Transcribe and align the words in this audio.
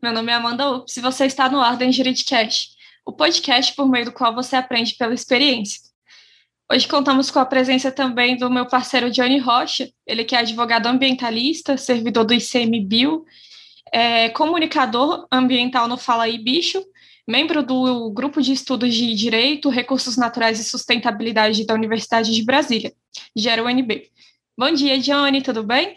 Meu 0.00 0.12
nome 0.12 0.30
é 0.30 0.34
Amanda 0.36 0.70
Ups 0.70 0.96
e 0.96 1.00
você 1.00 1.26
está 1.26 1.50
no 1.50 1.58
Ordem 1.58 1.90
Juridicast, 1.90 2.70
o 3.04 3.12
podcast 3.12 3.74
por 3.74 3.88
meio 3.88 4.04
do 4.04 4.12
qual 4.12 4.32
você 4.32 4.54
aprende 4.54 4.94
pela 4.94 5.12
experiência. 5.12 5.80
Hoje 6.72 6.86
contamos 6.86 7.32
com 7.32 7.40
a 7.40 7.44
presença 7.44 7.90
também 7.90 8.36
do 8.36 8.48
meu 8.48 8.64
parceiro 8.64 9.10
Johnny 9.10 9.38
Rocha, 9.38 9.90
ele 10.06 10.22
que 10.22 10.36
é 10.36 10.38
advogado 10.38 10.86
ambientalista, 10.86 11.76
servidor 11.76 12.24
do 12.24 12.32
ICMBio, 12.32 13.24
é 13.92 14.28
comunicador 14.28 15.26
ambiental 15.32 15.88
no 15.88 15.96
Fala 15.96 16.24
aí 16.24 16.38
Bicho, 16.38 16.80
membro 17.26 17.60
do 17.64 18.12
Grupo 18.12 18.40
de 18.40 18.52
Estudos 18.52 18.94
de 18.94 19.12
Direito, 19.16 19.68
Recursos 19.68 20.16
Naturais 20.16 20.60
e 20.60 20.64
Sustentabilidade 20.64 21.66
da 21.66 21.74
Universidade 21.74 22.32
de 22.32 22.44
Brasília, 22.44 22.92
Gera 23.34 23.64
UNB. 23.64 24.08
Bom 24.56 24.70
dia, 24.70 24.96
Johnny, 24.96 25.42
tudo 25.42 25.64
bem? 25.64 25.96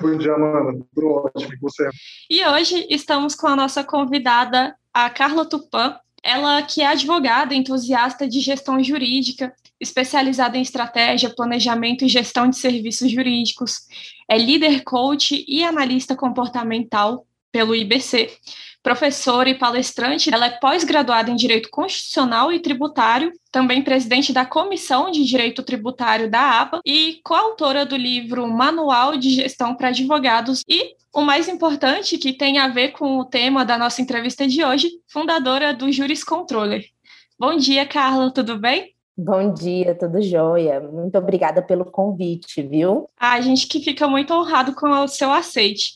Bom 0.00 0.16
dia, 0.16 0.34
Amanda. 0.34 0.84
Tudo 0.94 1.08
ótimo. 1.08 1.52
E 1.52 1.58
você? 1.58 1.88
E 2.30 2.44
hoje 2.44 2.86
estamos 2.90 3.34
com 3.34 3.46
a 3.46 3.56
nossa 3.56 3.82
convidada, 3.82 4.76
a 4.92 5.08
Carla 5.10 5.44
Tupan. 5.44 5.98
Ela 6.22 6.62
que 6.62 6.82
é 6.82 6.86
advogada, 6.86 7.54
entusiasta 7.54 8.26
de 8.28 8.40
gestão 8.40 8.82
jurídica, 8.82 9.54
especializada 9.80 10.58
em 10.58 10.62
estratégia, 10.62 11.30
planejamento 11.30 12.04
e 12.04 12.08
gestão 12.08 12.48
de 12.48 12.56
serviços 12.56 13.10
jurídicos. 13.10 13.86
É 14.28 14.36
líder 14.36 14.82
coach 14.82 15.44
e 15.46 15.62
analista 15.62 16.16
comportamental 16.16 17.24
pelo 17.52 17.74
IBC 17.74 18.30
professora 18.86 19.50
e 19.50 19.58
palestrante. 19.58 20.32
Ela 20.32 20.46
é 20.46 20.58
pós-graduada 20.60 21.28
em 21.28 21.34
Direito 21.34 21.68
Constitucional 21.72 22.52
e 22.52 22.60
Tributário, 22.60 23.32
também 23.50 23.82
presidente 23.82 24.32
da 24.32 24.46
Comissão 24.46 25.10
de 25.10 25.24
Direito 25.24 25.64
Tributário 25.64 26.30
da 26.30 26.60
ABA 26.60 26.78
e 26.86 27.18
coautora 27.24 27.84
do 27.84 27.96
livro 27.96 28.46
Manual 28.46 29.16
de 29.16 29.30
Gestão 29.30 29.74
para 29.74 29.88
Advogados 29.88 30.62
e, 30.68 30.94
o 31.12 31.22
mais 31.22 31.48
importante, 31.48 32.16
que 32.16 32.32
tem 32.32 32.58
a 32.58 32.68
ver 32.68 32.92
com 32.92 33.18
o 33.18 33.24
tema 33.24 33.64
da 33.64 33.76
nossa 33.76 34.00
entrevista 34.00 34.46
de 34.46 34.64
hoje, 34.64 34.88
fundadora 35.08 35.74
do 35.74 35.90
Juris 35.90 36.22
Controller. 36.22 36.84
Bom 37.36 37.56
dia, 37.56 37.84
Carla, 37.84 38.32
tudo 38.32 38.56
bem? 38.56 38.94
Bom 39.18 39.52
dia, 39.52 39.96
tudo 39.96 40.22
jóia. 40.22 40.78
Muito 40.78 41.18
obrigada 41.18 41.60
pelo 41.60 41.86
convite, 41.86 42.62
viu? 42.62 43.08
A 43.18 43.40
gente 43.40 43.66
que 43.66 43.80
fica 43.80 44.06
muito 44.06 44.32
honrado 44.32 44.76
com 44.76 44.90
o 44.90 45.08
seu 45.08 45.32
aceite. 45.32 45.94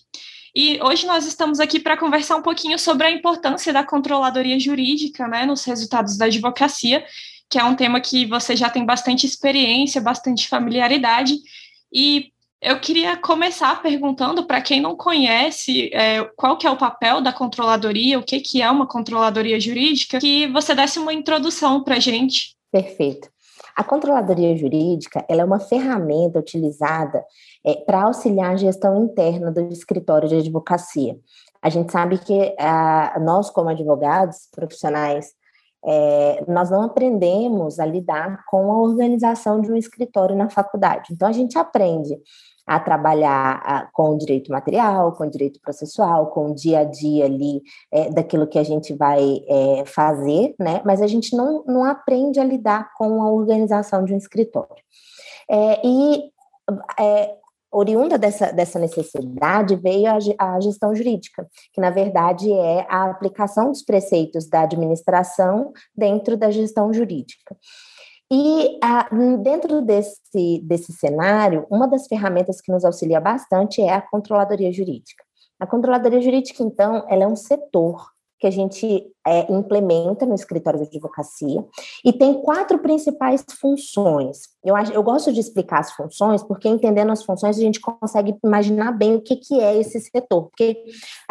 E 0.55 0.81
hoje 0.83 1.07
nós 1.07 1.27
estamos 1.27 1.61
aqui 1.61 1.79
para 1.79 1.97
conversar 1.97 2.37
um 2.37 2.43
pouquinho 2.43 2.79
sobre 2.79 3.07
a 3.07 3.11
importância 3.11 3.73
da 3.73 3.85
controladoria 3.85 4.59
jurídica 4.59 5.29
né, 5.29 5.47
nos 5.47 5.65
resultados 5.65 6.17
da 6.17 6.27
advocacia, 6.27 7.05
que 7.49 7.59
é 7.59 7.65
um 7.65 7.75
tema 7.75 8.01
que 8.01 8.27
você 8.27 8.57
já 8.57 8.69
tem 8.69 8.85
bastante 8.85 9.27
experiência, 9.27 10.01
bastante 10.01 10.49
familiaridade. 10.49 11.37
E 11.93 12.33
eu 12.61 12.79
queria 12.79 13.17
começar 13.17 13.81
perguntando 13.81 14.45
para 14.45 14.61
quem 14.61 14.81
não 14.81 14.95
conhece 14.95 15.91
é, 15.95 16.23
qual 16.37 16.59
que 16.59 16.67
é 16.67 16.71
o 16.71 16.77
papel 16.77 17.21
da 17.21 17.33
controladoria, 17.33 18.19
o 18.19 18.23
que, 18.23 18.41
que 18.41 18.61
é 18.61 18.71
uma 18.71 18.87
controladoria 18.87 19.59
jurídica, 19.59 20.21
que 20.21 20.47
você 20.49 20.75
desse 20.75 20.99
uma 20.99 21.13
introdução 21.13 21.83
para 21.83 21.97
a 21.97 22.01
gente. 22.01 22.55
Perfeito. 22.71 23.29
A 23.75 23.83
controladoria 23.83 24.55
jurídica 24.57 25.25
ela 25.29 25.41
é 25.41 25.45
uma 25.45 25.59
ferramenta 25.59 26.39
utilizada 26.39 27.25
é, 27.65 27.75
para 27.75 28.05
auxiliar 28.05 28.53
a 28.53 28.57
gestão 28.57 29.05
interna 29.05 29.51
do 29.51 29.61
escritório 29.73 30.29
de 30.29 30.37
advocacia. 30.37 31.19
A 31.63 31.69
gente 31.69 31.93
sabe 31.93 32.19
que 32.19 32.55
a, 32.59 33.19
nós, 33.21 33.51
como 33.51 33.69
advogados 33.69 34.49
profissionais, 34.51 35.33
é, 35.85 36.45
nós 36.47 36.71
não 36.71 36.83
aprendemos 36.83 37.79
a 37.79 37.87
lidar 37.87 38.45
com 38.47 38.71
a 38.71 38.79
organização 38.79 39.61
de 39.61 39.71
um 39.71 39.77
escritório 39.77 40.37
na 40.37 40.49
faculdade. 40.51 41.13
Então, 41.13 41.29
a 41.29 41.33
gente 41.33 41.59
aprende 41.59 42.19
a 42.67 42.79
trabalhar 42.79 43.61
a, 43.65 43.87
com 43.93 44.11
o 44.11 44.19
direito 44.19 44.53
material, 44.53 45.13
com 45.13 45.25
o 45.25 45.31
direito 45.31 45.61
processual, 45.61 46.29
com 46.29 46.51
o 46.51 46.55
dia 46.55 46.81
a 46.81 46.85
dia 46.85 47.25
ali 47.25 47.63
é, 47.91 48.11
daquilo 48.11 48.47
que 48.47 48.59
a 48.59 48.63
gente 48.63 48.95
vai 48.95 49.41
é, 49.49 49.85
fazer, 49.87 50.55
né? 50.59 50.81
Mas 50.85 51.03
a 51.03 51.07
gente 51.07 51.35
não, 51.37 51.65
não 51.67 51.85
aprende 51.85 52.39
a 52.39 52.45
lidar 52.45 52.93
com 52.97 53.23
a 53.23 53.31
organização 53.31 54.05
de 54.05 54.15
um 54.15 54.19
escritório. 54.19 54.85
É, 55.51 55.85
e 55.85 56.31
é, 56.99 57.35
oriunda 57.73 58.19
dessa, 58.19 58.53
dessa 58.53 58.79
necessidade 58.79 59.77
veio 59.77 60.09
a, 60.09 60.19
a, 60.39 60.61
gestão 60.61 60.95
jurídica, 60.95 61.47
que 61.73 61.81
na 61.81 61.91
verdade 61.91 62.53
é 62.53 62.87
a 62.89 63.11
aplicação 63.11 63.71
dos 63.71 63.83
preceitos 63.83 64.49
da 64.49 64.63
administração 64.63 65.73
dentro 65.97 66.37
da 66.37 66.51
gestão 66.51 66.93
jurídica. 66.93 67.57
E 68.33 68.79
a, 68.83 69.09
dentro 69.39 69.83
desse, 69.83 70.61
desse 70.63 70.93
cenário, 70.93 71.67
uma 71.71 71.89
das 71.89 72.07
ferramentas 72.07 72.61
que 72.61 72.71
nos 72.71 72.85
auxilia 72.85 73.21
bastante 73.21 73.81
é 73.81 73.93
a 73.93 74.01
controladoria 74.01 74.73
jurídica. 74.73 75.25
A 75.59 75.67
controladoria 75.67 76.21
jurídica, 76.21 76.63
então, 76.63 77.05
ela 77.09 77.25
é 77.25 77.27
um 77.27 77.37
setor 77.37 78.07
que 78.39 78.47
a 78.47 78.51
gente 78.51 79.05
é, 79.31 79.47
implementa 79.49 80.27
no 80.27 80.35
escritório 80.35 80.81
de 80.81 80.87
advocacia 80.87 81.65
e 82.05 82.13
tem 82.13 82.43
quatro 82.43 82.81
principais 82.81 83.45
funções. 83.61 84.49
Eu, 84.65 84.75
eu 84.93 85.05
gosto 85.05 85.33
de 85.33 85.39
explicar 85.39 85.79
as 85.79 85.93
funções, 85.93 86.43
porque 86.43 86.69
entendendo 86.69 87.13
as 87.13 87.23
funções 87.23 87.57
a 87.57 87.61
gente 87.61 87.81
consegue 87.81 88.37
imaginar 88.45 88.91
bem 88.91 89.15
o 89.15 89.21
que, 89.21 89.37
que 89.37 89.61
é 89.61 89.79
esse 89.79 90.01
setor. 90.01 90.49
Porque 90.49 90.83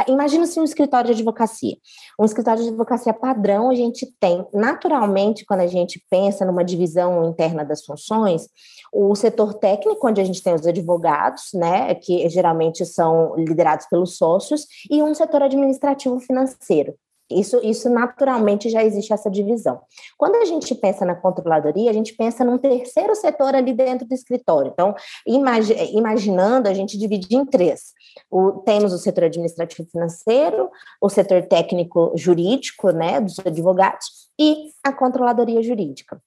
imagina-se 0.07 0.57
um 0.61 0.63
escritório 0.63 1.07
de 1.07 1.11
advocacia. 1.11 1.75
Um 2.17 2.23
escritório 2.23 2.63
de 2.63 2.69
advocacia 2.69 3.13
padrão, 3.13 3.69
a 3.69 3.75
gente 3.75 4.07
tem, 4.17 4.47
naturalmente, 4.53 5.45
quando 5.45 5.59
a 5.59 5.67
gente 5.67 6.01
pensa 6.09 6.45
numa 6.45 6.63
divisão 6.63 7.29
interna 7.29 7.65
das 7.65 7.83
funções, 7.83 8.47
o 8.93 9.13
setor 9.13 9.55
técnico, 9.55 10.07
onde 10.07 10.21
a 10.21 10.23
gente 10.23 10.41
tem 10.41 10.55
os 10.55 10.65
advogados, 10.65 11.49
né, 11.53 11.93
que 11.95 12.29
geralmente 12.29 12.85
são 12.85 13.35
liderados 13.35 13.85
pelos 13.87 14.15
sócios, 14.15 14.65
e 14.89 15.03
um 15.03 15.13
setor 15.13 15.43
administrativo 15.43 16.17
financeiro. 16.21 16.95
Isso, 17.29 17.59
isso 17.63 17.89
naturalmente 17.89 18.69
já 18.69 18.83
existe 18.83 19.13
essa 19.13 19.29
divisão. 19.29 19.79
Quando 20.17 20.35
a 20.35 20.45
gente 20.45 20.73
pensa 20.73 21.05
na 21.05 21.15
controladoria, 21.15 21.89
a 21.89 21.93
gente 21.93 22.13
pensa 22.15 22.43
num 22.43 22.57
terceiro 22.57 23.15
setor 23.15 23.53
ali 23.53 23.71
dentro 23.71 24.07
do 24.07 24.13
escritório. 24.13 24.71
Então, 24.73 24.95
imagi 25.27 25.73
imaginando, 25.93 26.67
a 26.67 26.73
gente 26.73 26.97
divide 26.97 27.35
em 27.35 27.45
três. 27.45 27.93
O, 28.31 28.63
temos 28.63 28.93
o 28.93 28.97
setor 28.97 29.25
administrativo 29.25 29.87
financeiro, 29.89 30.69
o 30.99 31.09
setor 31.09 31.43
técnico 31.45 32.11
jurídico, 32.15 32.89
né, 32.91 33.21
dos 33.21 33.37
advogados, 33.39 34.29
e 34.39 34.71
a 34.83 34.91
controladoria 34.91 35.61
jurídica. 35.61 36.19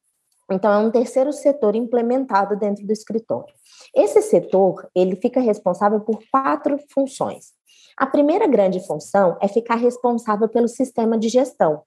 Então, 0.50 0.70
é 0.70 0.78
um 0.78 0.90
terceiro 0.90 1.32
setor 1.32 1.74
implementado 1.74 2.56
dentro 2.56 2.86
do 2.86 2.92
escritório. 2.92 3.52
Esse 3.94 4.22
setor, 4.22 4.88
ele 4.94 5.16
fica 5.16 5.40
responsável 5.40 6.00
por 6.00 6.20
quatro 6.30 6.78
funções. 6.92 7.52
A 7.96 8.06
primeira 8.06 8.46
grande 8.46 8.80
função 8.86 9.36
é 9.40 9.48
ficar 9.48 9.76
responsável 9.76 10.48
pelo 10.48 10.68
sistema 10.68 11.18
de 11.18 11.28
gestão. 11.28 11.82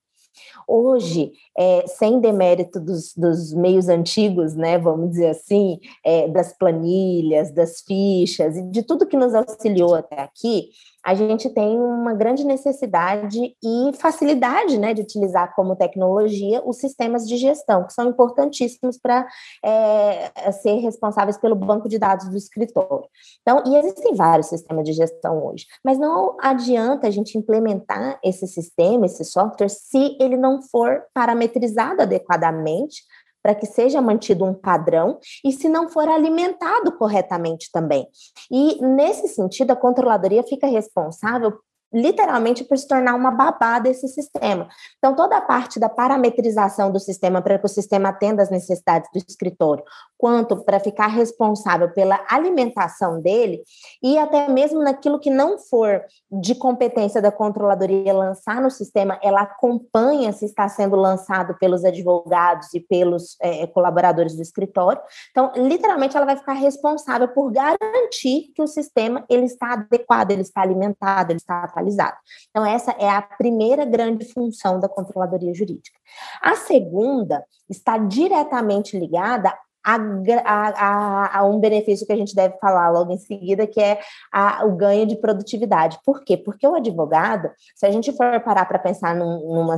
Hoje, 0.67 1.31
é, 1.57 1.85
sem 1.87 2.19
demérito 2.19 2.79
dos, 2.79 3.13
dos, 3.15 3.53
meios 3.53 3.87
antigos, 3.87 4.55
né, 4.55 4.77
vamos 4.77 5.11
dizer 5.11 5.27
assim, 5.27 5.79
é, 6.03 6.27
das 6.27 6.51
planilhas, 6.57 7.51
das 7.51 7.81
fichas 7.81 8.57
e 8.57 8.63
de 8.63 8.83
tudo 8.83 9.05
que 9.05 9.15
nos 9.15 9.33
auxiliou 9.33 9.95
até 9.95 10.19
aqui, 10.21 10.69
a 11.05 11.13
gente 11.13 11.49
tem 11.51 11.79
uma 11.79 12.15
grande 12.15 12.43
necessidade 12.43 13.55
e 13.63 13.91
facilidade 13.93 14.79
né, 14.79 14.91
de 14.91 15.03
utilizar 15.03 15.53
como 15.55 15.75
tecnologia 15.75 16.63
os 16.65 16.77
sistemas 16.77 17.27
de 17.27 17.37
gestão, 17.37 17.85
que 17.85 17.93
são 17.93 18.09
importantíssimos 18.09 18.97
para 18.97 19.27
é, 19.63 20.51
ser 20.51 20.77
responsáveis 20.77 21.37
pelo 21.37 21.55
banco 21.55 21.87
de 21.87 21.99
dados 21.99 22.27
do 22.27 22.35
escritório. 22.35 23.07
Então, 23.41 23.61
e 23.67 23.77
existem 23.77 24.15
vários 24.15 24.47
sistemas 24.47 24.83
de 24.83 24.93
gestão 24.93 25.45
hoje, 25.45 25.67
mas 25.83 25.99
não 25.99 26.35
adianta 26.41 27.07
a 27.07 27.11
gente 27.11 27.37
implementar 27.37 28.19
esse 28.23 28.47
sistema, 28.47 29.05
esse 29.05 29.23
software, 29.23 29.69
se 29.69 30.17
ele 30.19 30.35
não 30.35 30.63
for 30.63 31.03
parametrizado 31.13 32.01
adequadamente 32.01 33.03
para 33.45 33.53
que 33.53 33.67
seja 33.67 34.01
mantido 34.01 34.43
um 34.43 34.55
padrão 34.55 35.19
e 35.43 35.51
se 35.51 35.69
não 35.69 35.87
for 35.87 36.09
alimentado 36.09 36.91
corretamente 36.93 37.69
também. 37.71 38.07
E 38.49 38.83
nesse 38.83 39.27
sentido, 39.27 39.69
a 39.69 39.75
controladoria 39.75 40.41
fica 40.41 40.65
responsável 40.65 41.53
literalmente 41.93 42.63
por 42.63 42.75
se 42.75 42.87
tornar 42.87 43.13
uma 43.13 43.29
babá 43.29 43.77
desse 43.77 44.07
sistema. 44.07 44.67
Então, 44.97 45.15
toda 45.15 45.37
a 45.37 45.41
parte 45.41 45.79
da 45.79 45.87
parametrização 45.87 46.91
do 46.91 46.99
sistema 46.99 47.39
para 47.39 47.59
que 47.59 47.65
o 47.65 47.69
sistema 47.69 48.09
atenda 48.09 48.41
às 48.41 48.49
necessidades 48.49 49.11
do 49.13 49.19
escritório, 49.19 49.83
quanto 50.25 50.65
para 50.65 50.79
ficar 50.79 51.05
responsável 51.05 51.91
pela 51.91 52.19
alimentação 52.27 53.21
dele 53.21 53.61
e 54.01 54.17
até 54.17 54.49
mesmo 54.49 54.81
naquilo 54.81 55.19
que 55.19 55.29
não 55.29 55.59
for 55.59 56.03
de 56.31 56.55
competência 56.55 57.21
da 57.21 57.31
controladoria 57.31 58.11
lançar 58.11 58.59
no 58.59 58.71
sistema, 58.71 59.19
ela 59.21 59.41
acompanha 59.41 60.33
se 60.33 60.45
está 60.45 60.67
sendo 60.67 60.95
lançado 60.95 61.55
pelos 61.59 61.85
advogados 61.85 62.73
e 62.73 62.79
pelos 62.79 63.37
é, 63.39 63.67
colaboradores 63.67 64.35
do 64.35 64.41
escritório. 64.41 64.99
Então, 65.29 65.51
literalmente, 65.57 66.17
ela 66.17 66.25
vai 66.25 66.37
ficar 66.37 66.53
responsável 66.53 67.27
por 67.27 67.51
garantir 67.51 68.51
que 68.55 68.63
o 68.63 68.67
sistema 68.67 69.23
ele 69.29 69.45
está 69.45 69.73
adequado, 69.73 70.31
ele 70.31 70.41
está 70.41 70.63
alimentado, 70.63 71.33
ele 71.33 71.37
está 71.37 71.65
atualizado. 71.65 72.17
Então, 72.49 72.65
essa 72.65 72.95
é 72.97 73.07
a 73.07 73.21
primeira 73.21 73.85
grande 73.85 74.25
função 74.33 74.79
da 74.79 74.89
controladoria 74.89 75.53
jurídica. 75.53 75.99
A 76.41 76.55
segunda 76.55 77.45
está 77.69 77.99
diretamente 77.99 78.97
ligada 78.97 79.55
a, 79.85 79.97
a, 80.43 81.39
a, 81.39 81.45
um 81.45 81.59
benefício 81.59 82.07
que 82.07 82.13
a 82.13 82.17
gente 82.17 82.35
deve 82.35 82.57
falar 82.57 82.89
logo 82.89 83.11
em 83.11 83.19
seguida, 83.19 83.67
que 83.67 83.79
é 83.79 83.99
a, 84.31 84.65
o 84.65 84.75
ganho 84.75 85.05
de 85.05 85.15
produtividade. 85.15 85.99
Por 86.03 86.23
quê? 86.23 86.35
Porque 86.35 86.67
o 86.67 86.75
advogado, 86.75 87.51
se 87.75 87.85
a 87.85 87.91
gente 87.91 88.11
for 88.11 88.39
parar 88.41 88.65
para 88.65 88.79
pensar 88.79 89.15
num, 89.15 89.53
numa, 89.53 89.75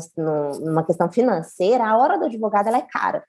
numa 0.60 0.84
questão 0.84 1.12
financeira, 1.12 1.86
a 1.86 1.98
hora 1.98 2.18
do 2.18 2.26
advogado 2.26 2.68
ela 2.68 2.78
é 2.78 2.88
cara. 2.90 3.24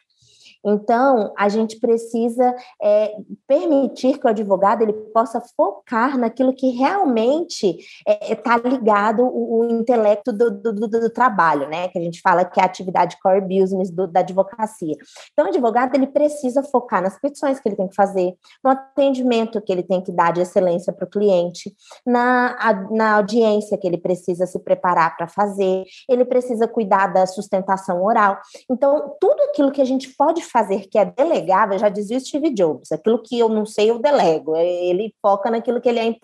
Então, 0.64 1.32
a 1.36 1.48
gente 1.48 1.78
precisa 1.78 2.54
é, 2.82 3.12
permitir 3.46 4.18
que 4.18 4.26
o 4.26 4.30
advogado 4.30 4.82
ele 4.82 4.92
possa 4.92 5.40
focar 5.56 6.18
naquilo 6.18 6.52
que 6.52 6.70
realmente 6.70 7.78
está 8.06 8.54
é, 8.54 8.58
tá 8.60 8.68
ligado 8.68 9.22
o, 9.22 9.60
o 9.60 9.70
intelecto 9.70 10.32
do, 10.32 10.50
do, 10.50 10.72
do, 10.72 10.88
do, 10.88 11.10
trabalho, 11.10 11.68
né? 11.68 11.88
Que 11.88 11.98
a 11.98 12.02
gente 12.02 12.20
fala 12.20 12.44
que 12.44 12.60
é 12.60 12.62
a 12.62 12.66
atividade 12.66 13.18
core 13.22 13.40
business 13.40 13.90
da 13.90 14.20
advocacia. 14.20 14.94
Então, 15.32 15.44
o 15.44 15.48
advogado 15.48 15.94
ele 15.94 16.06
precisa 16.06 16.62
focar 16.62 17.02
nas 17.02 17.18
petições 17.20 17.60
que 17.60 17.68
ele 17.68 17.76
tem 17.76 17.88
que 17.88 17.94
fazer, 17.94 18.34
no 18.62 18.70
atendimento 18.70 19.60
que 19.60 19.72
ele 19.72 19.82
tem 19.82 20.02
que 20.02 20.12
dar 20.12 20.32
de 20.32 20.40
excelência 20.40 20.92
para 20.92 21.04
o 21.04 21.10
cliente, 21.10 21.74
na, 22.06 22.56
na 22.90 23.16
audiência 23.16 23.78
que 23.78 23.86
ele 23.86 23.98
precisa 23.98 24.46
se 24.46 24.58
preparar 24.58 25.16
para 25.16 25.28
fazer, 25.28 25.84
ele 26.08 26.24
precisa 26.24 26.66
cuidar 26.66 27.08
da 27.08 27.26
sustentação 27.26 28.02
oral. 28.02 28.38
Então, 28.70 29.16
tudo 29.20 29.40
aquilo 29.44 29.72
que 29.72 29.80
a 29.80 29.84
gente 29.84 30.14
pode 30.16 30.42
fazer 30.50 30.88
que 30.88 30.98
é 30.98 31.04
delegável, 31.04 31.78
já 31.78 31.88
dizia 31.88 32.16
o 32.16 32.20
Steve 32.20 32.50
Jobs, 32.50 32.92
aquilo 32.92 33.22
que 33.22 33.38
eu 33.38 33.48
não 33.48 33.66
sei, 33.66 33.90
eu 33.90 33.98
delego. 33.98 34.56
É, 34.56 34.66
ele 34.66 35.14
foca 35.22 35.50
naquilo 35.50 35.80
que, 35.80 35.88
ele 35.88 35.98
é, 35.98 36.16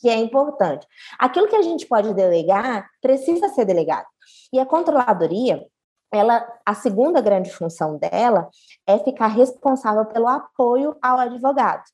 que 0.00 0.08
é 0.08 0.16
importante. 0.16 0.86
Aquilo 1.18 1.48
que 1.48 1.56
a 1.56 1.62
gente 1.62 1.86
pode 1.86 2.12
delegar 2.14 2.88
precisa 3.00 3.48
ser 3.48 3.64
delegado. 3.64 4.06
E 4.52 4.58
a 4.58 4.66
controladoria, 4.66 5.66
ela, 6.12 6.46
a 6.66 6.74
segunda 6.74 7.20
grande 7.20 7.50
função 7.50 7.96
dela 7.96 8.48
é 8.86 8.98
ficar 8.98 9.28
responsável 9.28 10.04
pelo 10.06 10.26
apoio 10.26 10.96
ao 11.00 11.18
advogado. 11.18 11.84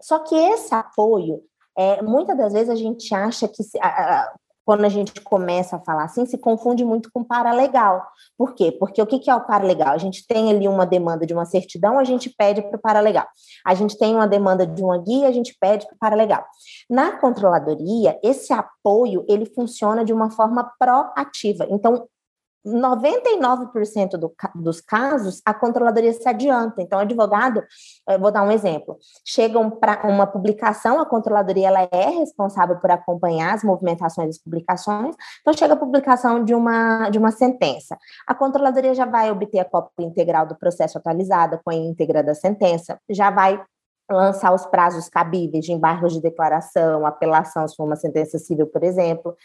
Só 0.00 0.18
que 0.20 0.34
esse 0.34 0.74
apoio, 0.74 1.42
é, 1.76 2.02
muitas 2.02 2.36
das 2.36 2.52
vezes 2.52 2.70
a 2.70 2.74
gente 2.74 3.14
acha 3.14 3.46
que 3.46 3.62
quando 4.70 4.84
a 4.84 4.88
gente 4.88 5.20
começa 5.22 5.74
a 5.74 5.80
falar 5.80 6.04
assim, 6.04 6.24
se 6.24 6.38
confunde 6.38 6.84
muito 6.84 7.10
com 7.12 7.24
paralegal. 7.24 8.06
Por 8.38 8.54
quê? 8.54 8.70
Porque 8.70 9.02
o 9.02 9.06
que 9.06 9.28
é 9.28 9.34
o 9.34 9.44
paralegal? 9.44 9.88
A 9.88 9.98
gente 9.98 10.24
tem 10.24 10.48
ali 10.48 10.68
uma 10.68 10.86
demanda 10.86 11.26
de 11.26 11.34
uma 11.34 11.44
certidão, 11.44 11.98
a 11.98 12.04
gente 12.04 12.30
pede 12.30 12.62
para 12.62 12.76
o 12.76 12.80
paralegal. 12.80 13.26
A 13.66 13.74
gente 13.74 13.98
tem 13.98 14.14
uma 14.14 14.28
demanda 14.28 14.64
de 14.64 14.80
uma 14.80 14.96
guia, 14.98 15.26
a 15.26 15.32
gente 15.32 15.56
pede 15.60 15.88
para 15.88 15.96
o 15.96 15.98
paralegal. 15.98 16.46
Na 16.88 17.18
controladoria, 17.18 18.16
esse 18.22 18.52
apoio, 18.52 19.24
ele 19.28 19.44
funciona 19.44 20.04
de 20.04 20.12
uma 20.12 20.30
forma 20.30 20.72
proativa. 20.78 21.66
Então, 21.68 22.06
99% 22.66 24.10
do, 24.18 24.32
dos 24.54 24.80
casos, 24.80 25.40
a 25.44 25.54
controladoria 25.54 26.12
se 26.12 26.28
adianta. 26.28 26.82
Então, 26.82 26.98
o 26.98 27.02
advogado, 27.02 27.62
vou 28.20 28.30
dar 28.30 28.42
um 28.42 28.50
exemplo, 28.50 28.98
chega 29.24 29.58
para 29.72 30.06
uma 30.06 30.26
publicação, 30.26 31.00
a 31.00 31.06
controladoria 31.06 31.68
ela 31.68 31.88
é 31.90 32.10
responsável 32.10 32.76
por 32.76 32.90
acompanhar 32.90 33.54
as 33.54 33.64
movimentações 33.64 34.28
das 34.28 34.38
publicações. 34.38 35.14
Então, 35.40 35.54
chega 35.54 35.74
a 35.74 35.76
publicação 35.76 36.44
de 36.44 36.54
uma, 36.54 37.08
de 37.10 37.18
uma 37.18 37.30
sentença. 37.30 37.96
A 38.26 38.34
controladoria 38.34 38.94
já 38.94 39.06
vai 39.06 39.30
obter 39.30 39.60
a 39.60 39.64
cópia 39.64 40.04
integral 40.04 40.46
do 40.46 40.56
processo 40.56 40.98
atualizada 40.98 41.60
com 41.64 41.70
a 41.70 41.74
íntegra 41.74 42.22
da 42.22 42.34
sentença, 42.34 42.98
já 43.08 43.30
vai 43.30 43.62
lançar 44.10 44.52
os 44.52 44.66
prazos 44.66 45.08
cabíveis 45.08 45.64
de 45.64 45.72
embargos 45.72 46.12
de 46.12 46.20
declaração, 46.20 47.06
apelação, 47.06 47.66
se 47.66 47.76
for 47.76 47.84
uma 47.84 47.96
sentença 47.96 48.38
civil, 48.38 48.66
por 48.66 48.82
exemplo, 48.82 49.36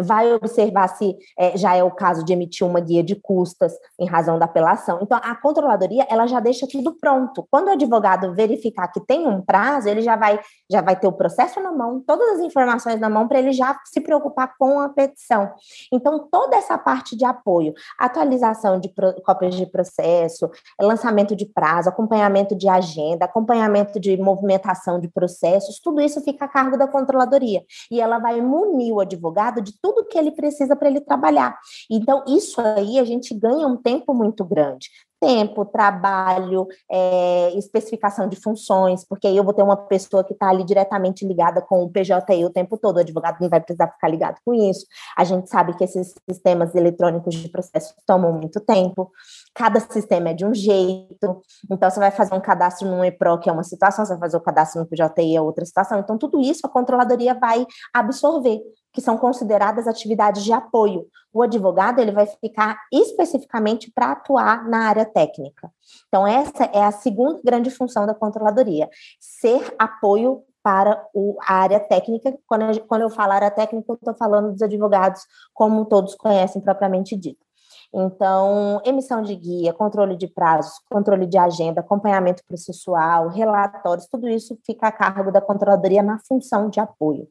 vai 0.00 0.32
observar 0.32 0.88
se 0.88 1.16
é, 1.38 1.56
já 1.56 1.74
é 1.74 1.82
o 1.82 1.90
caso 1.90 2.24
de 2.24 2.32
emitir 2.32 2.66
uma 2.66 2.80
guia 2.80 3.02
de 3.02 3.14
custas 3.14 3.72
em 3.98 4.06
razão 4.06 4.38
da 4.38 4.44
apelação. 4.44 4.98
Então, 5.02 5.18
a 5.22 5.34
controladoria 5.34 6.06
ela 6.10 6.26
já 6.26 6.40
deixa 6.40 6.66
tudo 6.70 6.94
pronto. 6.98 7.46
Quando 7.50 7.68
o 7.68 7.72
advogado 7.72 8.34
verificar 8.34 8.88
que 8.88 9.00
tem 9.00 9.26
um 9.26 9.40
prazo, 9.40 9.88
ele 9.88 10.02
já 10.02 10.16
vai 10.16 10.40
já 10.70 10.80
vai 10.80 10.98
ter 10.98 11.06
o 11.06 11.12
processo 11.12 11.60
na 11.60 11.70
mão, 11.70 12.02
todas 12.06 12.36
as 12.36 12.40
informações 12.40 12.98
na 12.98 13.08
mão 13.08 13.28
para 13.28 13.38
ele 13.38 13.52
já 13.52 13.78
se 13.84 14.00
preocupar 14.00 14.54
com 14.58 14.80
a 14.80 14.88
petição. 14.88 15.52
Então, 15.92 16.26
toda 16.30 16.56
essa 16.56 16.76
parte 16.78 17.16
de 17.16 17.24
apoio, 17.24 17.72
atualização 17.98 18.80
de 18.80 18.92
cópias 19.24 19.54
de 19.54 19.66
processo, 19.66 20.50
lançamento 20.80 21.36
de 21.36 21.46
prazo, 21.46 21.88
acompanhamento 21.88 22.54
de 22.56 22.68
agenda, 22.68 23.24
acompanhamento 23.24 24.00
de 24.00 24.16
movimentação 24.16 24.98
de 24.98 25.08
processos, 25.08 25.80
tudo 25.80 26.00
isso 26.00 26.20
fica 26.22 26.46
a 26.46 26.48
cargo 26.48 26.76
da 26.76 26.88
controladoria. 26.88 27.62
E 27.90 28.00
ela 28.00 28.18
vai 28.18 28.40
munir 28.40 28.92
o 28.92 29.00
advogado 29.00 29.60
de 29.60 29.78
tudo 29.84 30.06
que 30.06 30.16
ele 30.16 30.30
precisa 30.30 30.74
para 30.74 30.88
ele 30.88 31.02
trabalhar. 31.02 31.58
Então, 31.90 32.24
isso 32.26 32.58
aí 32.58 32.98
a 32.98 33.04
gente 33.04 33.34
ganha 33.34 33.66
um 33.66 33.76
tempo 33.76 34.14
muito 34.14 34.42
grande. 34.42 34.88
Tempo, 35.20 35.64
trabalho, 35.66 36.66
é, 36.90 37.52
especificação 37.56 38.26
de 38.26 38.36
funções, 38.36 39.06
porque 39.06 39.26
aí 39.26 39.36
eu 39.36 39.44
vou 39.44 39.52
ter 39.52 39.62
uma 39.62 39.76
pessoa 39.76 40.24
que 40.24 40.32
está 40.32 40.48
ali 40.48 40.64
diretamente 40.64 41.26
ligada 41.26 41.60
com 41.62 41.82
o 41.82 41.90
PJI 41.90 42.44
o 42.44 42.50
tempo 42.50 42.78
todo, 42.78 42.96
o 42.96 43.00
advogado 43.00 43.40
não 43.40 43.48
vai 43.48 43.60
precisar 43.60 43.88
ficar 43.88 44.08
ligado 44.08 44.38
com 44.44 44.54
isso. 44.54 44.86
A 45.16 45.24
gente 45.24 45.48
sabe 45.48 45.74
que 45.76 45.84
esses 45.84 46.14
sistemas 46.28 46.74
eletrônicos 46.74 47.34
de 47.34 47.48
processo 47.48 47.94
tomam 48.06 48.32
muito 48.32 48.60
tempo, 48.60 49.10
cada 49.54 49.80
sistema 49.80 50.30
é 50.30 50.34
de 50.34 50.44
um 50.44 50.54
jeito, 50.54 51.42
então 51.70 51.90
você 51.90 52.00
vai 52.00 52.10
fazer 52.10 52.34
um 52.34 52.40
cadastro 52.40 52.88
no 52.88 53.04
EPRO, 53.04 53.38
que 53.38 53.48
é 53.48 53.52
uma 53.52 53.64
situação, 53.64 54.04
você 54.04 54.12
vai 54.12 54.20
fazer 54.20 54.36
o 54.36 54.42
cadastro 54.42 54.80
no 54.80 54.86
PJI, 54.86 55.36
é 55.36 55.40
outra 55.40 55.64
situação, 55.64 55.98
então 55.98 56.18
tudo 56.18 56.40
isso 56.40 56.66
a 56.66 56.70
controladoria 56.70 57.34
vai 57.34 57.66
absorver 57.94 58.60
que 58.94 59.00
são 59.00 59.18
consideradas 59.18 59.88
atividades 59.88 60.44
de 60.44 60.52
apoio. 60.52 61.06
O 61.32 61.42
advogado 61.42 61.98
ele 61.98 62.12
vai 62.12 62.26
ficar 62.26 62.78
especificamente 62.92 63.90
para 63.92 64.12
atuar 64.12 64.68
na 64.68 64.88
área 64.88 65.04
técnica. 65.04 65.70
Então 66.06 66.26
essa 66.26 66.64
é 66.66 66.84
a 66.84 66.92
segunda 66.92 67.40
grande 67.44 67.70
função 67.70 68.06
da 68.06 68.14
controladoria, 68.14 68.88
ser 69.18 69.74
apoio 69.76 70.44
para 70.62 71.04
o, 71.12 71.36
a 71.42 71.56
área 71.56 71.80
técnica. 71.80 72.34
Quando, 72.46 72.80
quando 72.86 73.02
eu 73.02 73.10
falo 73.10 73.32
área 73.32 73.50
técnica, 73.50 73.84
eu 73.86 73.96
estou 73.96 74.14
falando 74.14 74.52
dos 74.52 74.62
advogados, 74.62 75.20
como 75.52 75.84
todos 75.84 76.14
conhecem 76.14 76.62
propriamente 76.62 77.16
dito. 77.16 77.44
Então, 77.92 78.80
emissão 78.84 79.22
de 79.22 79.36
guia, 79.36 79.72
controle 79.72 80.16
de 80.16 80.26
prazos, 80.26 80.72
controle 80.90 81.26
de 81.26 81.38
agenda, 81.38 81.80
acompanhamento 81.80 82.42
processual, 82.46 83.28
relatórios, 83.28 84.08
tudo 84.08 84.28
isso 84.28 84.58
fica 84.66 84.88
a 84.88 84.92
cargo 84.92 85.30
da 85.30 85.40
controladoria 85.40 86.02
na 86.02 86.18
função 86.26 86.68
de 86.68 86.80
apoio. 86.80 87.28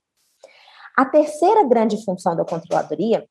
A 0.96 1.06
terceira 1.06 1.64
grande 1.64 2.04
função 2.04 2.36
da 2.36 2.46
controladoria 2.46 3.26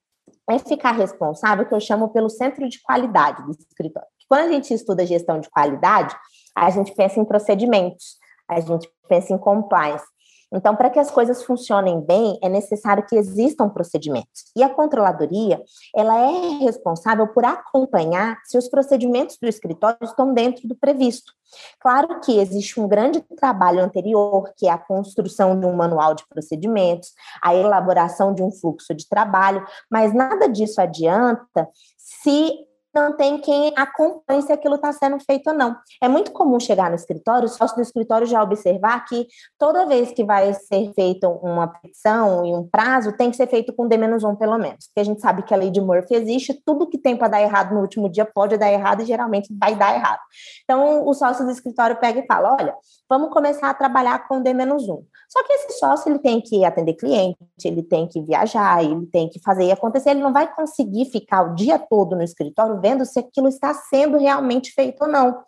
é 0.50 0.58
ficar 0.58 0.92
responsável, 0.92 1.66
que 1.66 1.74
eu 1.74 1.80
chamo 1.80 2.08
pelo 2.08 2.28
centro 2.28 2.68
de 2.68 2.80
qualidade 2.82 3.44
do 3.44 3.52
escritório. 3.52 4.08
Quando 4.28 4.48
a 4.48 4.52
gente 4.52 4.72
estuda 4.74 5.06
gestão 5.06 5.38
de 5.38 5.48
qualidade, 5.50 6.16
a 6.56 6.70
gente 6.70 6.94
pensa 6.94 7.20
em 7.20 7.24
procedimentos, 7.24 8.16
a 8.48 8.60
gente 8.60 8.90
pensa 9.08 9.32
em 9.32 9.38
compliance. 9.38 10.04
Então, 10.52 10.76
para 10.76 10.90
que 10.90 10.98
as 10.98 11.10
coisas 11.10 11.42
funcionem 11.42 12.00
bem, 12.00 12.38
é 12.42 12.48
necessário 12.48 13.06
que 13.06 13.16
existam 13.16 13.68
procedimentos. 13.68 14.44
E 14.56 14.62
a 14.62 14.68
controladoria, 14.68 15.62
ela 15.94 16.16
é 16.16 16.58
responsável 16.64 17.28
por 17.28 17.44
acompanhar 17.44 18.38
se 18.44 18.58
os 18.58 18.68
procedimentos 18.68 19.38
do 19.40 19.48
escritório 19.48 19.98
estão 20.02 20.34
dentro 20.34 20.68
do 20.68 20.74
previsto. 20.74 21.32
Claro 21.80 22.20
que 22.20 22.38
existe 22.38 22.80
um 22.80 22.88
grande 22.88 23.20
trabalho 23.36 23.82
anterior, 23.82 24.52
que 24.56 24.66
é 24.66 24.70
a 24.70 24.78
construção 24.78 25.58
de 25.58 25.66
um 25.66 25.74
manual 25.74 26.14
de 26.14 26.26
procedimentos, 26.28 27.10
a 27.42 27.54
elaboração 27.54 28.34
de 28.34 28.42
um 28.42 28.50
fluxo 28.50 28.94
de 28.94 29.08
trabalho, 29.08 29.64
mas 29.90 30.14
nada 30.14 30.48
disso 30.48 30.80
adianta 30.80 31.68
se 31.98 32.66
não 32.94 33.16
tem 33.16 33.38
quem 33.38 33.72
acompanhe 33.76 34.42
se 34.42 34.52
aquilo 34.52 34.74
está 34.76 34.92
sendo 34.92 35.18
feito 35.20 35.48
ou 35.48 35.54
não. 35.54 35.76
É 36.00 36.08
muito 36.08 36.30
comum 36.32 36.60
chegar 36.60 36.90
no 36.90 36.96
escritório, 36.96 37.46
o 37.46 37.48
sócio 37.48 37.76
do 37.76 37.82
escritório 37.82 38.26
já 38.26 38.42
observar 38.42 39.04
que 39.04 39.26
toda 39.58 39.86
vez 39.86 40.12
que 40.12 40.24
vai 40.24 40.52
ser 40.54 40.92
feita 40.94 41.28
uma 41.28 41.68
petição 41.68 42.44
e 42.44 42.54
um 42.54 42.66
prazo, 42.68 43.12
tem 43.12 43.30
que 43.30 43.36
ser 43.36 43.46
feito 43.46 43.72
com 43.72 43.88
D-1 43.88 44.36
pelo 44.36 44.58
menos. 44.58 44.86
Porque 44.86 45.00
a 45.00 45.04
gente 45.04 45.20
sabe 45.20 45.42
que 45.42 45.54
a 45.54 45.56
lei 45.56 45.70
de 45.70 45.80
Murphy 45.80 46.14
existe, 46.14 46.60
tudo 46.64 46.88
que 46.88 46.98
tem 46.98 47.16
para 47.16 47.28
dar 47.28 47.42
errado 47.42 47.74
no 47.74 47.80
último 47.80 48.08
dia 48.08 48.24
pode 48.24 48.56
dar 48.56 48.70
errado 48.70 49.02
e 49.02 49.06
geralmente 49.06 49.54
vai 49.58 49.74
dar 49.74 49.94
errado. 49.94 50.20
Então, 50.64 51.06
o 51.06 51.14
sócio 51.14 51.44
do 51.44 51.50
escritório 51.50 51.96
pega 51.96 52.20
e 52.20 52.26
fala: 52.26 52.56
olha, 52.58 52.74
vamos 53.08 53.30
começar 53.30 53.70
a 53.70 53.74
trabalhar 53.74 54.26
com 54.28 54.42
D-1. 54.42 55.02
Só 55.28 55.42
que 55.44 55.52
esse 55.54 55.78
sócio 55.78 56.10
ele 56.10 56.18
tem 56.18 56.40
que 56.40 56.64
atender 56.64 56.92
cliente, 56.94 57.38
ele 57.64 57.82
tem 57.82 58.06
que 58.06 58.20
viajar, 58.20 58.84
ele 58.84 59.06
tem 59.06 59.28
que 59.28 59.40
fazer 59.40 59.70
acontecer, 59.72 60.10
ele 60.10 60.22
não 60.22 60.32
vai 60.32 60.52
conseguir 60.54 61.06
ficar 61.06 61.42
o 61.42 61.54
dia 61.54 61.78
todo 61.78 62.14
no 62.14 62.22
escritório 62.22 62.81
vendo 62.82 63.06
se 63.06 63.18
aquilo 63.18 63.48
está 63.48 63.72
sendo 63.72 64.18
realmente 64.18 64.72
feito 64.72 65.02
ou 65.02 65.08
não. 65.08 65.42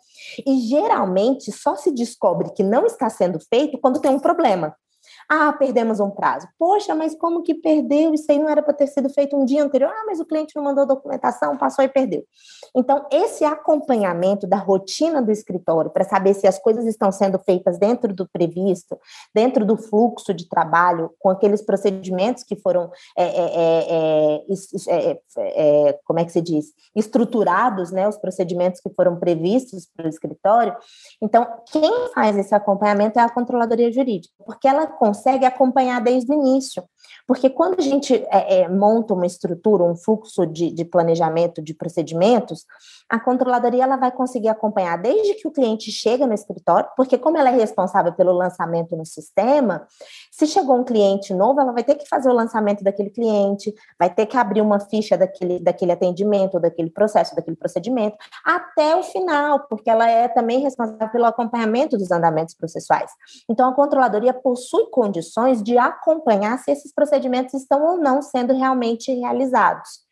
E 0.47 0.59
geralmente 0.61 1.51
só 1.51 1.75
se 1.75 1.91
descobre 1.91 2.53
que 2.53 2.63
não 2.63 2.85
está 2.85 3.09
sendo 3.09 3.39
feito 3.39 3.77
quando 3.77 3.99
tem 3.99 4.09
um 4.09 4.19
problema. 4.19 4.75
Ah, 5.29 5.51
perdemos 5.53 5.99
um 5.99 6.09
prazo. 6.09 6.47
Poxa, 6.57 6.93
mas 6.93 7.15
como 7.15 7.41
que 7.41 7.55
perdeu? 7.55 8.13
Isso 8.13 8.31
aí 8.31 8.37
não 8.37 8.49
era 8.49 8.61
para 8.61 8.73
ter 8.73 8.87
sido 8.87 9.09
feito 9.09 9.35
um 9.35 9.45
dia 9.45 9.63
anterior. 9.63 9.91
Ah, 9.91 10.03
mas 10.05 10.19
o 10.19 10.25
cliente 10.25 10.55
não 10.55 10.63
mandou 10.63 10.85
documentação, 10.85 11.57
passou 11.57 11.83
e 11.83 11.87
perdeu. 11.87 12.23
Então, 12.75 13.05
esse 13.11 13.43
acompanhamento 13.43 14.45
da 14.45 14.57
rotina 14.57 15.21
do 15.21 15.31
escritório, 15.31 15.89
para 15.89 16.03
saber 16.03 16.33
se 16.33 16.47
as 16.47 16.59
coisas 16.59 16.85
estão 16.85 17.11
sendo 17.11 17.39
feitas 17.39 17.77
dentro 17.77 18.13
do 18.13 18.27
previsto, 18.27 18.99
dentro 19.33 19.65
do 19.65 19.77
fluxo 19.77 20.33
de 20.33 20.47
trabalho, 20.47 21.11
com 21.19 21.29
aqueles 21.29 21.61
procedimentos 21.61 22.43
que 22.43 22.55
foram, 22.55 22.91
é, 23.17 23.23
é, 23.23 24.41
é, 24.87 25.19
é, 25.37 25.99
como 26.05 26.19
é 26.19 26.25
que 26.25 26.31
se 26.31 26.41
diz, 26.41 26.67
estruturados, 26.95 27.91
né, 27.91 28.07
os 28.07 28.17
procedimentos 28.17 28.79
que 28.79 28.89
foram 28.93 29.17
previstos 29.17 29.87
para 29.95 30.05
o 30.05 30.09
escritório. 30.09 30.75
Então, 31.21 31.47
quem 31.71 32.09
faz 32.13 32.37
esse 32.37 32.53
acompanhamento 32.53 33.19
é 33.19 33.23
a 33.23 33.29
controladoria 33.29 33.91
jurídica, 33.91 34.33
porque 34.45 34.67
ela 34.67 34.85
consegue 34.87 35.14
acompanhar 35.45 36.01
desde 36.01 36.31
o 36.31 36.35
início. 36.35 36.83
Porque 37.27 37.49
quando 37.49 37.79
a 37.79 37.81
gente 37.81 38.25
monta 38.69 39.13
uma 39.13 39.25
estrutura, 39.25 39.83
um 39.83 39.95
fluxo 39.95 40.45
de, 40.45 40.71
de 40.71 40.85
planejamento 40.85 41.61
de 41.61 41.73
procedimentos, 41.73 42.65
a 43.09 43.19
controladoria 43.19 43.83
ela 43.83 43.97
vai 43.97 44.11
conseguir 44.11 44.49
acompanhar 44.49 44.97
desde 44.97 45.35
que 45.35 45.47
o 45.47 45.51
cliente 45.51 45.91
chega 45.91 46.25
no 46.25 46.33
escritório, 46.33 46.89
porque 46.95 47.17
como 47.17 47.37
ela 47.37 47.49
é 47.49 47.55
responsável 47.55 48.13
pelo 48.13 48.31
lançamento 48.31 48.95
no 48.95 49.05
sistema, 49.05 49.87
se 50.31 50.47
chegou 50.47 50.75
um 50.75 50.83
cliente 50.83 51.33
novo, 51.33 51.59
ela 51.59 51.71
vai 51.71 51.83
ter 51.83 51.95
que 51.95 52.07
fazer 52.07 52.29
o 52.29 52.33
lançamento 52.33 52.83
daquele 52.83 53.09
cliente, 53.09 53.73
vai 53.99 54.13
ter 54.13 54.25
que 54.25 54.37
abrir 54.37 54.61
uma 54.61 54.79
ficha 54.79 55.17
daquele, 55.17 55.59
daquele 55.59 55.91
atendimento, 55.91 56.59
daquele 56.59 56.89
processo, 56.89 57.35
daquele 57.35 57.55
procedimento, 57.55 58.17
até 58.43 58.95
o 58.95 59.03
final, 59.03 59.67
porque 59.67 59.89
ela 59.89 60.09
é 60.09 60.27
também 60.27 60.59
responsável 60.59 61.09
pelo 61.09 61.25
acompanhamento 61.25 61.97
dos 61.97 62.11
andamentos 62.11 62.55
processuais. 62.55 63.11
Então, 63.49 63.69
a 63.69 63.75
controladoria 63.75 64.33
possui 64.33 64.89
condições 64.89 65.61
de 65.61 65.77
acompanhar 65.77 66.57
se 66.59 66.71
esses 66.71 66.91
procedimentos 66.95 67.53
estão 67.53 67.85
ou 67.85 67.97
não 67.97 68.21
sendo 68.21 68.53
realmente 68.53 69.11
realizados. 69.13 70.05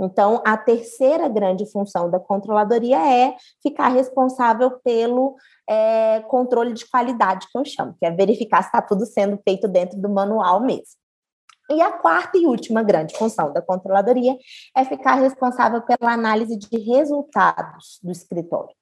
Então, 0.00 0.42
a 0.44 0.56
terceira 0.56 1.28
grande 1.28 1.70
função 1.70 2.10
da 2.10 2.18
controladoria 2.18 2.98
é 2.98 3.36
ficar 3.62 3.88
responsável 3.88 4.78
pelo 4.82 5.36
é, 5.68 6.20
controle 6.22 6.72
de 6.72 6.88
qualidade, 6.88 7.46
que 7.50 7.58
eu 7.58 7.64
chamo, 7.64 7.94
que 7.98 8.06
é 8.06 8.10
verificar 8.10 8.62
se 8.62 8.68
está 8.68 8.82
tudo 8.82 9.06
sendo 9.06 9.38
feito 9.44 9.68
dentro 9.68 10.00
do 10.00 10.08
manual 10.08 10.60
mesmo. 10.60 10.98
E 11.70 11.80
a 11.80 11.92
quarta 11.92 12.36
e 12.36 12.46
última 12.46 12.82
grande 12.82 13.16
função 13.16 13.52
da 13.52 13.62
controladoria 13.62 14.36
é 14.76 14.84
ficar 14.84 15.14
responsável 15.14 15.80
pela 15.82 16.12
análise 16.12 16.56
de 16.56 16.78
resultados 16.80 18.00
do 18.02 18.10
escritório. 18.10 18.74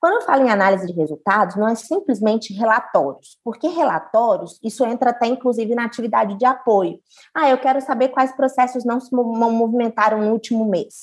Quando 0.00 0.14
eu 0.14 0.22
falo 0.22 0.44
em 0.44 0.50
análise 0.50 0.86
de 0.86 0.92
resultados, 0.92 1.56
não 1.56 1.66
é 1.68 1.74
simplesmente 1.74 2.52
relatórios, 2.52 3.38
porque 3.42 3.66
relatórios, 3.66 4.58
isso 4.62 4.84
entra 4.84 5.10
até 5.10 5.26
inclusive 5.26 5.74
na 5.74 5.84
atividade 5.84 6.36
de 6.36 6.44
apoio. 6.44 7.00
Ah, 7.34 7.48
eu 7.48 7.58
quero 7.58 7.80
saber 7.80 8.08
quais 8.08 8.32
processos 8.32 8.84
não 8.84 9.00
se 9.00 9.14
movimentaram 9.14 10.20
no 10.20 10.32
último 10.32 10.64
mês. 10.66 10.96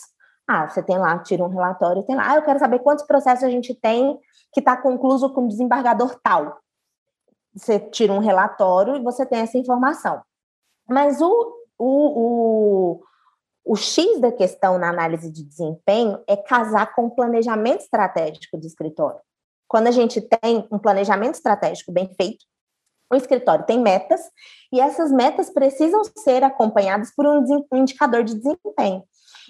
Ah, 0.48 0.68
você 0.68 0.84
tem 0.84 0.98
lá, 0.98 1.18
tira 1.20 1.44
um 1.44 1.50
relatório, 1.50 2.04
tem 2.04 2.16
lá. 2.16 2.32
Ah, 2.32 2.36
eu 2.36 2.44
quero 2.44 2.60
saber 2.60 2.80
quantos 2.80 3.06
processos 3.06 3.44
a 3.44 3.50
gente 3.50 3.74
tem 3.74 4.18
que 4.54 4.60
está 4.60 4.78
concluso 4.78 5.34
com 5.34 5.48
desembargador 5.48 6.20
tal. 6.22 6.60
Você 7.56 7.80
tira 7.80 8.14
um 8.14 8.20
relatório 8.20 8.96
e 8.96 9.04
você 9.04 9.26
tem 9.26 9.40
essa 9.40 9.58
informação. 9.58 10.22
Mas 10.88 11.22
o, 11.22 11.54
o, 11.78 13.00
o 13.00 13.04
o 13.66 13.76
X 13.76 14.20
da 14.20 14.32
questão 14.32 14.78
na 14.78 14.90
análise 14.90 15.32
de 15.32 15.44
desempenho 15.44 16.22
é 16.28 16.36
casar 16.36 16.94
com 16.94 17.06
o 17.06 17.12
planejamento 17.12 17.82
estratégico 17.82 18.58
do 18.58 18.68
escritório. 18.68 19.20
Quando 19.68 19.88
a 19.88 19.92
gente 19.92 20.22
tem 20.22 20.68
um 20.72 20.78
planejamento 20.78 21.36
estratégico 21.36 21.92
bem 21.92 22.14
feito, 22.16 22.46
o 23.12 23.16
escritório 23.16 23.66
tem 23.66 23.80
metas 23.80 24.22
e 24.72 24.80
essas 24.80 25.12
metas 25.12 25.50
precisam 25.50 26.02
ser 26.18 26.44
acompanhadas 26.44 27.14
por 27.16 27.26
um 27.26 27.66
indicador 27.74 28.24
de 28.24 28.36
desempenho. 28.36 29.04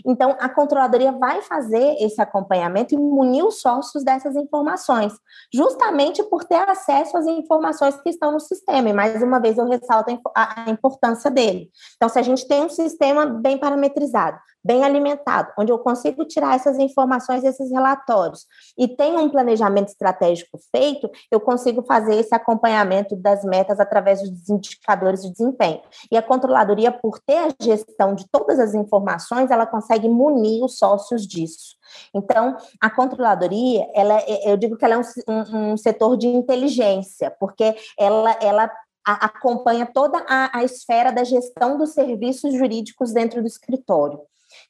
Então, 0.06 0.36
a 0.40 0.50
controladoria 0.50 1.12
vai 1.12 1.42
fazer 1.42 1.96
esse 2.00 2.22
acompanhamento 2.22 2.94
e 2.94 2.98
munir 2.98 3.46
os 3.46 3.60
sócios 3.60 4.04
dessas 4.04 4.36
informações, 4.36 5.14
justamente 5.54 6.24
por 6.24 6.44
ter 6.44 6.68
acesso 6.70 7.18
às 7.18 7.26
informações 7.26 7.96
que 8.02 8.10
estão 8.10 8.32
no 8.32 8.40
sistema. 8.40 8.90
E, 8.90 8.94
mais 8.94 9.22
uma 9.22 9.40
vez, 9.40 9.58
eu 9.58 9.68
ressalto 9.68 10.20
a 10.36 10.66
importância 10.70 11.30
dele. 11.30 11.70
Então, 11.96 12.10
se 12.10 12.20
a 12.20 12.24
gente 12.24 12.48
tem 12.48 12.64
um 12.64 12.70
sistema 12.70 13.26
bem 13.26 13.58
parametrizado, 13.58 14.38
bem 14.64 14.84
alimentado, 14.84 15.52
onde 15.58 15.72
eu 15.72 15.80
consigo 15.80 16.26
tirar 16.26 16.56
essas 16.56 16.78
informações, 16.80 17.44
esses 17.44 17.70
relatórios, 17.72 18.46
e 18.78 18.88
tem 18.88 19.18
um 19.18 19.30
planejamento 19.30 19.90
estratégico 19.90 20.60
feito, 20.72 21.10
eu 21.32 21.40
consigo 21.40 21.84
fazer 21.84 22.16
esse 22.16 22.34
acompanhamento 22.34 23.16
das 23.16 23.44
metas 23.44 23.80
através 23.80 24.22
dos 24.22 24.50
indicadores 24.50 25.22
de 25.22 25.32
desempenho. 25.32 25.82
E 26.12 26.18
a 26.18 26.22
controladoria, 26.22 26.92
por 26.92 27.20
ter 27.20 27.38
a 27.38 27.50
gestão 27.62 28.16
de 28.16 28.26
todas 28.32 28.60
as 28.60 28.74
informações, 28.74 29.52
ela 29.52 29.66
consegue 29.66 30.08
munir 30.08 30.64
os 30.64 30.78
sócios 30.78 31.28
disso. 31.28 31.76
Então, 32.14 32.58
a 32.82 32.90
controladoria, 32.90 33.88
ela, 33.94 34.20
é, 34.20 34.52
eu 34.52 34.58
digo 34.58 34.78
que 34.78 34.86
ela 34.86 34.96
é 34.96 34.98
um, 34.98 35.04
um, 35.28 35.72
um 35.74 35.78
setor 35.78 36.18
de 36.18 36.28
inteligência, 36.28 37.32
porque 37.40 37.76
ela, 37.98 38.32
ela 38.42 38.72
acompanha 39.06 39.86
toda 39.86 40.24
a, 40.28 40.60
a, 40.60 40.64
esfera 40.64 41.12
da 41.12 41.24
gestão 41.24 41.78
dos 41.78 41.92
serviços 41.92 42.54
jurídicos 42.54 43.12
dentro 43.12 43.42
do 43.42 43.48
escritório. 43.48 44.22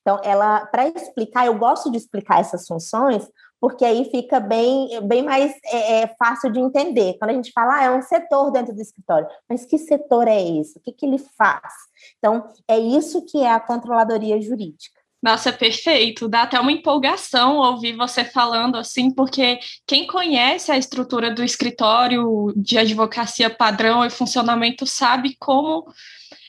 Então, 0.03 0.19
ela, 0.23 0.65
para 0.65 0.87
explicar, 0.89 1.45
eu 1.45 1.57
gosto 1.57 1.89
de 1.89 1.97
explicar 1.97 2.41
essas 2.41 2.67
funções, 2.67 3.25
porque 3.59 3.85
aí 3.85 4.03
fica 4.11 4.41
bem, 4.41 4.89
bem 5.07 5.23
mais 5.23 5.53
é, 5.65 6.01
é, 6.01 6.15
fácil 6.19 6.51
de 6.51 6.59
entender. 6.59 7.17
Quando 7.17 7.31
a 7.31 7.33
gente 7.33 7.53
fala, 7.53 7.75
ah, 7.75 7.83
é 7.85 7.91
um 7.91 8.01
setor 8.01 8.51
dentro 8.51 8.75
do 8.75 8.81
escritório, 8.81 9.25
mas 9.49 9.65
que 9.65 9.77
setor 9.77 10.27
é 10.27 10.41
esse? 10.41 10.77
O 10.77 10.81
que, 10.81 10.91
que 10.91 11.05
ele 11.05 11.17
faz? 11.17 11.71
Então, 12.17 12.45
é 12.67 12.77
isso 12.77 13.25
que 13.25 13.41
é 13.41 13.49
a 13.49 13.61
controladoria 13.61 14.41
jurídica. 14.41 15.01
Nossa, 15.21 15.53
perfeito. 15.53 16.27
Dá 16.27 16.41
até 16.41 16.59
uma 16.59 16.73
empolgação 16.73 17.55
ouvir 17.55 17.95
você 17.95 18.25
falando 18.25 18.75
assim, 18.75 19.09
porque 19.09 19.57
quem 19.87 20.05
conhece 20.05 20.69
a 20.69 20.77
estrutura 20.77 21.33
do 21.33 21.41
escritório 21.41 22.51
de 22.57 22.77
advocacia 22.77 23.49
padrão 23.49 24.03
e 24.05 24.09
funcionamento 24.09 24.85
sabe 24.85 25.37
como 25.39 25.85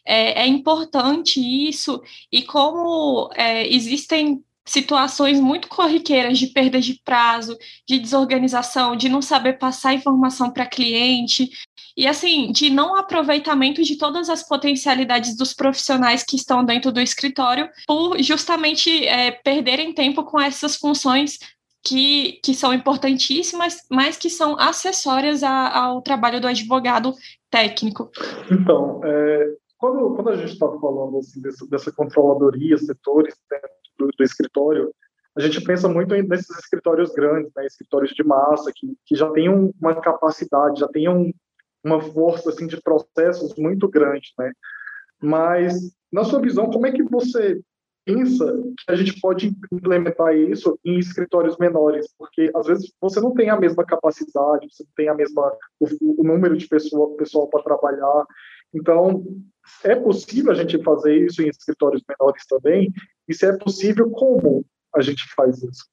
é, 0.06 0.42
é 0.42 0.46
importante 0.46 1.40
isso 1.40 2.02
e 2.30 2.42
como 2.42 3.30
é, 3.34 3.66
existem 3.72 4.42
situações 4.66 5.38
muito 5.38 5.68
corriqueiras 5.68 6.38
de 6.38 6.46
perda 6.46 6.80
de 6.80 7.00
prazo, 7.04 7.56
de 7.86 7.98
desorganização, 7.98 8.96
de 8.96 9.08
não 9.08 9.20
saber 9.20 9.58
passar 9.58 9.92
informação 9.92 10.50
para 10.50 10.66
cliente 10.66 11.50
e 11.96 12.06
assim 12.06 12.50
de 12.50 12.70
não 12.70 12.96
aproveitamento 12.96 13.82
de 13.82 13.96
todas 13.96 14.28
as 14.28 14.46
potencialidades 14.46 15.36
dos 15.36 15.52
profissionais 15.52 16.24
que 16.24 16.36
estão 16.36 16.64
dentro 16.64 16.90
do 16.90 17.00
escritório 17.00 17.68
por 17.86 18.20
justamente 18.20 19.06
é, 19.06 19.30
perderem 19.30 19.92
tempo 19.92 20.24
com 20.24 20.40
essas 20.40 20.76
funções 20.76 21.38
que, 21.84 22.40
que 22.42 22.54
são 22.54 22.72
importantíssimas, 22.72 23.82
mas 23.90 24.16
que 24.16 24.30
são 24.30 24.58
acessórias 24.58 25.42
a, 25.42 25.78
ao 25.78 26.00
trabalho 26.00 26.40
do 26.40 26.48
advogado 26.48 27.14
técnico. 27.50 28.10
Então, 28.50 29.02
é, 29.04 29.54
quando, 29.84 30.14
quando 30.14 30.30
a 30.30 30.36
gente 30.36 30.54
está 30.54 30.66
falando 30.66 31.18
assim, 31.18 31.42
dessa, 31.68 31.92
controladoria, 31.92 32.78
setores 32.78 33.34
do, 33.98 34.08
do, 34.16 34.24
escritório, 34.24 34.90
a 35.36 35.42
gente 35.42 35.62
pensa 35.62 35.86
muito 35.86 36.14
nesses 36.14 36.58
escritórios 36.58 37.12
grandes, 37.12 37.52
né, 37.54 37.66
escritórios 37.66 38.12
de 38.12 38.24
massa, 38.24 38.72
que, 38.74 38.96
que 39.04 39.14
já 39.14 39.30
têm 39.32 39.50
uma 39.50 40.00
capacidade, 40.00 40.80
já 40.80 40.88
têm 40.88 41.06
um, 41.10 41.30
uma 41.84 42.00
força 42.00 42.48
assim, 42.48 42.66
de 42.66 42.80
processos 42.80 43.54
muito 43.58 43.86
grande. 43.86 44.32
Né? 44.38 44.52
Mas, 45.22 45.94
na 46.10 46.24
sua 46.24 46.40
visão, 46.40 46.70
como 46.70 46.86
é 46.86 46.92
que 46.92 47.02
você 47.02 47.60
pensa 48.06 48.62
que 48.86 48.90
a 48.92 48.96
gente 48.96 49.20
pode 49.20 49.54
implementar 49.70 50.34
isso 50.34 50.78
em 50.82 50.98
escritórios 50.98 51.58
menores, 51.58 52.06
porque 52.18 52.50
às 52.54 52.66
vezes 52.66 52.90
você 52.98 53.20
não 53.20 53.34
tem 53.34 53.50
a 53.50 53.60
mesma 53.60 53.84
capacidade, 53.84 54.66
você 54.70 54.82
não 54.82 54.92
tem 54.96 55.08
a 55.08 55.14
mesma 55.14 55.52
o, 55.78 55.86
o 56.20 56.24
número 56.24 56.56
de 56.56 56.66
pessoa, 56.68 57.16
pessoal 57.16 57.48
para 57.48 57.62
trabalhar. 57.62 58.26
Então, 58.74 59.24
é 59.82 59.94
possível 59.94 60.52
a 60.52 60.54
gente 60.54 60.82
fazer 60.82 61.24
isso 61.24 61.42
em 61.42 61.48
escritórios 61.48 62.02
menores 62.08 62.44
também? 62.46 62.92
E 63.28 63.34
se 63.34 63.46
é 63.46 63.56
possível, 63.56 64.10
como 64.10 64.64
a 64.94 65.00
gente 65.00 65.24
faz 65.34 65.62
isso? 65.62 65.86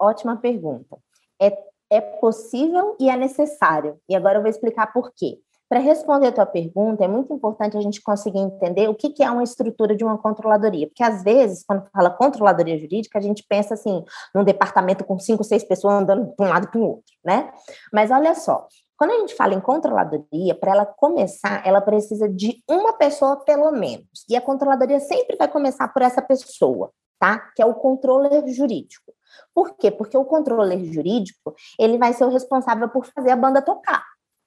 Ótima 0.00 0.36
pergunta. 0.36 0.96
É, 1.40 1.56
é 1.90 2.00
possível 2.00 2.96
e 2.98 3.08
é 3.08 3.16
necessário. 3.16 3.98
E 4.08 4.14
agora 4.14 4.38
eu 4.38 4.42
vou 4.42 4.50
explicar 4.50 4.92
por 4.92 5.12
quê. 5.14 5.38
Para 5.68 5.80
responder 5.80 6.28
a 6.28 6.32
tua 6.32 6.46
pergunta, 6.46 7.04
é 7.04 7.08
muito 7.08 7.32
importante 7.32 7.76
a 7.76 7.80
gente 7.80 8.02
conseguir 8.02 8.38
entender 8.38 8.88
o 8.88 8.94
que, 8.94 9.22
é 9.22 9.30
uma 9.30 9.42
estrutura 9.42 9.96
de 9.96 10.04
uma 10.04 10.18
controladoria. 10.18 10.86
Porque, 10.86 11.02
às 11.02 11.22
vezes, 11.22 11.64
quando 11.66 11.88
fala 11.90 12.10
controladoria 12.10 12.78
jurídica, 12.78 13.18
a 13.18 13.22
gente 13.22 13.44
pensa 13.48 13.74
assim, 13.74 14.04
num 14.34 14.44
departamento 14.44 15.04
com 15.04 15.18
cinco, 15.18 15.42
seis 15.42 15.64
pessoas 15.64 15.94
andando 15.94 16.26
de 16.26 16.34
um 16.38 16.48
lado 16.48 16.68
para 16.68 16.78
o 16.78 16.84
outro, 16.84 17.12
né? 17.24 17.50
Mas 17.92 18.10
olha 18.10 18.34
só, 18.34 18.68
quando 18.96 19.10
a 19.10 19.18
gente 19.18 19.34
fala 19.34 19.54
em 19.54 19.60
controladoria, 19.60 20.54
para 20.54 20.72
ela 20.72 20.86
começar, 20.86 21.66
ela 21.66 21.80
precisa 21.80 22.28
de 22.28 22.62
uma 22.68 22.92
pessoa 22.92 23.44
pelo 23.44 23.72
menos. 23.72 24.24
E 24.28 24.36
a 24.36 24.40
controladoria 24.40 25.00
sempre 25.00 25.36
vai 25.36 25.48
começar 25.48 25.88
por 25.88 26.02
essa 26.02 26.22
pessoa, 26.22 26.92
tá? 27.18 27.38
Que 27.56 27.62
é 27.62 27.66
o 27.66 27.74
controller 27.74 28.46
jurídico. 28.48 29.12
Por 29.52 29.76
quê? 29.76 29.90
Porque 29.90 30.16
o 30.16 30.24
controller 30.24 30.84
jurídico, 30.84 31.54
ele 31.78 31.98
vai 31.98 32.12
ser 32.12 32.24
o 32.24 32.30
responsável 32.30 32.88
por 32.88 33.04
fazer 33.06 33.30
a 33.30 33.36
banda 33.36 33.60
tocar, 33.60 34.04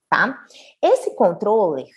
tá? 0.10 0.40
Esse 0.82 1.14
controller, 1.16 1.88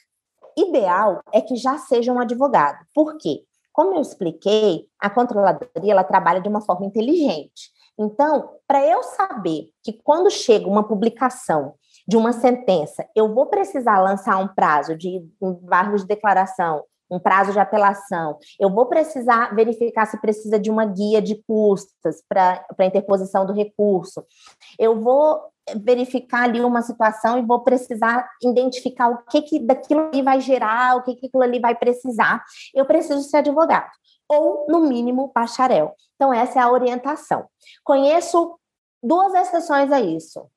ideal 0.57 1.23
é 1.33 1.41
que 1.41 1.57
já 1.57 1.79
seja 1.79 2.13
um 2.13 2.19
advogado. 2.19 2.85
Por 2.95 3.17
quê? 3.17 3.45
Como 3.73 3.95
eu 3.95 4.01
expliquei, 4.01 4.87
a 4.99 5.09
controladoria 5.09 5.93
ela 5.93 6.05
trabalha 6.05 6.41
de 6.41 6.49
uma 6.49 6.61
forma 6.61 6.87
inteligente. 6.87 7.71
Então, 7.99 8.57
para 8.67 8.85
eu 8.85 9.03
saber 9.03 9.71
que 9.83 9.93
quando 9.93 10.31
chega 10.31 10.67
uma 10.67 10.87
publicação 10.87 11.75
de 12.11 12.17
uma 12.17 12.33
sentença, 12.33 13.09
eu 13.15 13.33
vou 13.33 13.47
precisar 13.47 14.01
lançar 14.01 14.37
um 14.39 14.49
prazo 14.49 14.97
de 14.97 15.25
embargo 15.41 15.97
de 15.97 16.05
declaração, 16.05 16.83
um 17.09 17.21
prazo 17.21 17.53
de 17.53 17.61
apelação, 17.61 18.37
eu 18.59 18.69
vou 18.69 18.87
precisar 18.87 19.55
verificar 19.55 20.07
se 20.07 20.21
precisa 20.21 20.59
de 20.59 20.73
uma 20.73 20.85
guia 20.85 21.23
de 21.23 21.41
custas 21.47 22.21
para 22.29 22.67
interposição 22.81 23.47
do 23.47 23.53
recurso, 23.53 24.25
eu 24.77 25.01
vou 25.01 25.41
verificar 25.85 26.43
ali 26.43 26.61
uma 26.61 26.83
situação 26.83 27.39
e 27.39 27.47
vou 27.47 27.61
precisar 27.61 28.29
identificar 28.43 29.09
o 29.09 29.19
que, 29.27 29.43
que 29.43 29.61
daquilo 29.61 30.09
ali 30.09 30.21
vai 30.21 30.41
gerar, 30.41 30.97
o 30.97 31.05
que, 31.05 31.15
que 31.15 31.27
aquilo 31.29 31.45
ali 31.45 31.61
vai 31.61 31.77
precisar. 31.77 32.43
Eu 32.75 32.85
preciso 32.85 33.23
ser 33.23 33.37
advogado, 33.37 33.89
ou, 34.29 34.67
no 34.69 34.81
mínimo, 34.81 35.31
bacharel. 35.33 35.95
Então, 36.17 36.35
essa 36.35 36.59
é 36.59 36.63
a 36.63 36.73
orientação. 36.73 37.47
Conheço 37.85 38.59
duas 39.01 39.33
exceções 39.33 39.93
a 39.93 40.01
isso. 40.01 40.51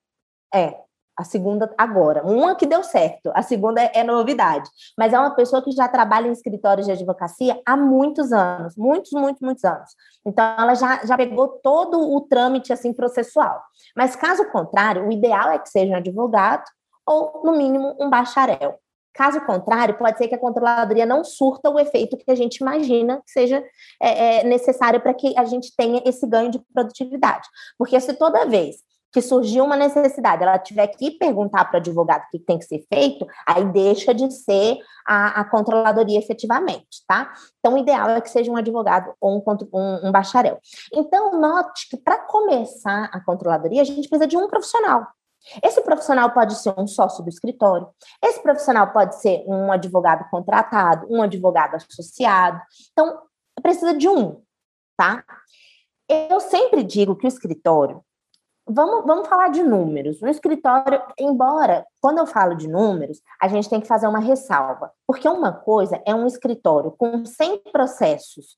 É, 0.52 0.83
a 1.16 1.24
segunda 1.24 1.72
agora. 1.78 2.24
Uma 2.24 2.54
que 2.54 2.66
deu 2.66 2.82
certo, 2.82 3.30
a 3.34 3.42
segunda 3.42 3.80
é, 3.80 3.92
é, 3.94 4.04
novidade. 4.04 4.68
Mas 4.98 5.12
é 5.12 5.18
uma 5.18 5.34
pessoa 5.34 5.62
que 5.62 5.70
já 5.70 5.88
trabalha 5.88 6.28
em 6.28 6.32
escritórios 6.32 6.86
de 6.86 6.92
advocacia 6.92 7.60
há 7.64 7.76
muitos 7.76 8.32
anos, 8.32 8.76
muitos, 8.76 9.12
muitos, 9.12 9.40
muitos 9.40 9.64
anos. 9.64 9.90
Então, 10.26 10.44
ela 10.58 10.74
já, 10.74 11.04
já 11.04 11.16
pegou 11.16 11.48
todo 11.62 12.00
o 12.14 12.20
trâmite 12.22 12.72
assim 12.72 12.92
processual. 12.92 13.60
Mas, 13.96 14.16
caso 14.16 14.44
contrário, 14.50 15.06
o 15.06 15.12
ideal 15.12 15.50
é 15.50 15.58
que 15.58 15.68
seja 15.68 15.92
um 15.92 15.96
advogado 15.96 16.64
ou, 17.06 17.42
no 17.44 17.56
mínimo, 17.56 17.94
um 18.00 18.08
bacharel. 18.10 18.78
Caso 19.12 19.40
contrário, 19.42 19.96
pode 19.96 20.18
ser 20.18 20.26
que 20.26 20.34
a 20.34 20.38
controladoria 20.38 21.06
não 21.06 21.22
surta 21.22 21.70
o 21.70 21.78
efeito 21.78 22.16
que 22.16 22.28
a 22.28 22.34
gente 22.34 22.56
imagina 22.56 23.22
que 23.24 23.30
seja 23.30 23.62
é, 24.02 24.40
é, 24.40 24.44
necessário 24.44 25.00
para 25.00 25.14
que 25.14 25.38
a 25.38 25.44
gente 25.44 25.72
tenha 25.76 26.02
esse 26.04 26.26
ganho 26.26 26.50
de 26.50 26.58
produtividade. 26.74 27.46
Porque 27.78 27.98
se 28.00 28.12
toda 28.14 28.44
vez 28.44 28.76
que 29.14 29.22
surgiu 29.22 29.64
uma 29.64 29.76
necessidade, 29.76 30.42
ela 30.42 30.58
tiver 30.58 30.88
que 30.88 31.12
perguntar 31.12 31.64
para 31.66 31.76
o 31.76 31.80
advogado 31.80 32.24
o 32.24 32.30
que 32.32 32.38
tem 32.40 32.58
que 32.58 32.64
ser 32.64 32.84
feito, 32.92 33.24
aí 33.46 33.64
deixa 33.66 34.12
de 34.12 34.28
ser 34.32 34.76
a, 35.06 35.40
a, 35.40 35.44
controladoria 35.44 36.18
efetivamente, 36.18 37.04
tá? 37.06 37.32
Então, 37.60 37.74
o 37.74 37.78
ideal 37.78 38.10
é 38.10 38.20
que 38.20 38.28
seja 38.28 38.50
um 38.50 38.56
advogado 38.56 39.14
ou 39.20 39.38
um, 39.38 39.42
um, 39.72 40.08
um 40.08 40.12
bacharel. 40.12 40.58
Então, 40.92 41.40
note 41.40 41.88
que 41.88 41.96
para 41.96 42.18
começar 42.26 43.08
a 43.12 43.20
controladoria, 43.20 43.82
a 43.82 43.84
gente 43.84 44.08
precisa 44.08 44.26
de 44.26 44.36
um 44.36 44.48
profissional. 44.48 45.06
Esse 45.62 45.80
profissional 45.82 46.32
pode 46.32 46.56
ser 46.56 46.74
um 46.76 46.86
sócio 46.88 47.22
do 47.22 47.28
escritório, 47.28 47.86
esse 48.20 48.42
profissional 48.42 48.92
pode 48.92 49.14
ser 49.20 49.44
um 49.46 49.70
advogado 49.70 50.28
contratado, 50.28 51.06
um 51.08 51.22
advogado 51.22 51.76
associado. 51.76 52.60
Então, 52.90 53.20
precisa 53.62 53.96
de 53.96 54.08
um, 54.08 54.42
tá? 54.96 55.22
Eu 56.08 56.40
sempre 56.40 56.82
digo 56.82 57.14
que 57.14 57.26
o 57.26 57.28
escritório 57.28 58.02
Vamos, 58.66 59.04
vamos 59.04 59.28
falar 59.28 59.48
de 59.48 59.62
números. 59.62 60.20
No 60.20 60.28
escritório, 60.28 61.02
embora, 61.18 61.86
quando 62.00 62.18
eu 62.18 62.26
falo 62.26 62.54
de 62.54 62.66
números, 62.66 63.20
a 63.40 63.46
gente 63.46 63.68
tem 63.68 63.80
que 63.80 63.86
fazer 63.86 64.06
uma 64.06 64.18
ressalva. 64.18 64.90
Porque 65.06 65.28
uma 65.28 65.52
coisa 65.52 66.00
é 66.06 66.14
um 66.14 66.26
escritório 66.26 66.90
com 66.92 67.24
100 67.24 67.62
processos 67.70 68.56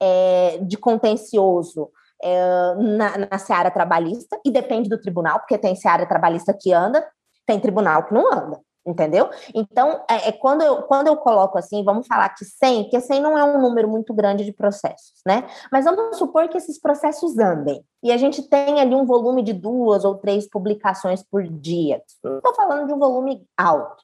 é, 0.00 0.58
de 0.58 0.76
contencioso 0.76 1.90
é, 2.22 2.74
na, 2.74 3.18
na 3.30 3.38
seara 3.38 3.70
trabalhista, 3.70 4.38
e 4.44 4.50
depende 4.50 4.88
do 4.88 5.00
tribunal, 5.00 5.40
porque 5.40 5.58
tem 5.58 5.74
seara 5.74 6.06
trabalhista 6.06 6.56
que 6.58 6.72
anda, 6.72 7.06
tem 7.46 7.58
tribunal 7.58 8.04
que 8.04 8.14
não 8.14 8.32
anda 8.32 8.60
entendeu? 8.88 9.28
Então, 9.54 10.02
é, 10.08 10.28
é, 10.28 10.32
quando, 10.32 10.62
eu, 10.62 10.82
quando 10.82 11.08
eu 11.08 11.16
coloco 11.16 11.58
assim, 11.58 11.84
vamos 11.84 12.06
falar 12.06 12.30
que 12.30 12.44
100, 12.44 12.84
porque 12.84 13.00
100 13.00 13.20
não 13.20 13.36
é 13.36 13.44
um 13.44 13.60
número 13.60 13.88
muito 13.88 14.14
grande 14.14 14.44
de 14.44 14.52
processos, 14.52 15.20
né? 15.26 15.46
Mas 15.70 15.84
vamos 15.84 16.16
supor 16.16 16.48
que 16.48 16.56
esses 16.56 16.80
processos 16.80 17.38
andem, 17.38 17.84
e 18.02 18.10
a 18.10 18.16
gente 18.16 18.42
tem 18.42 18.80
ali 18.80 18.94
um 18.94 19.04
volume 19.04 19.42
de 19.42 19.52
duas 19.52 20.04
ou 20.04 20.14
três 20.16 20.48
publicações 20.48 21.22
por 21.22 21.42
dia. 21.42 22.02
Estou 22.06 22.54
falando 22.54 22.86
de 22.86 22.92
um 22.92 22.98
volume 22.98 23.44
alto. 23.56 24.02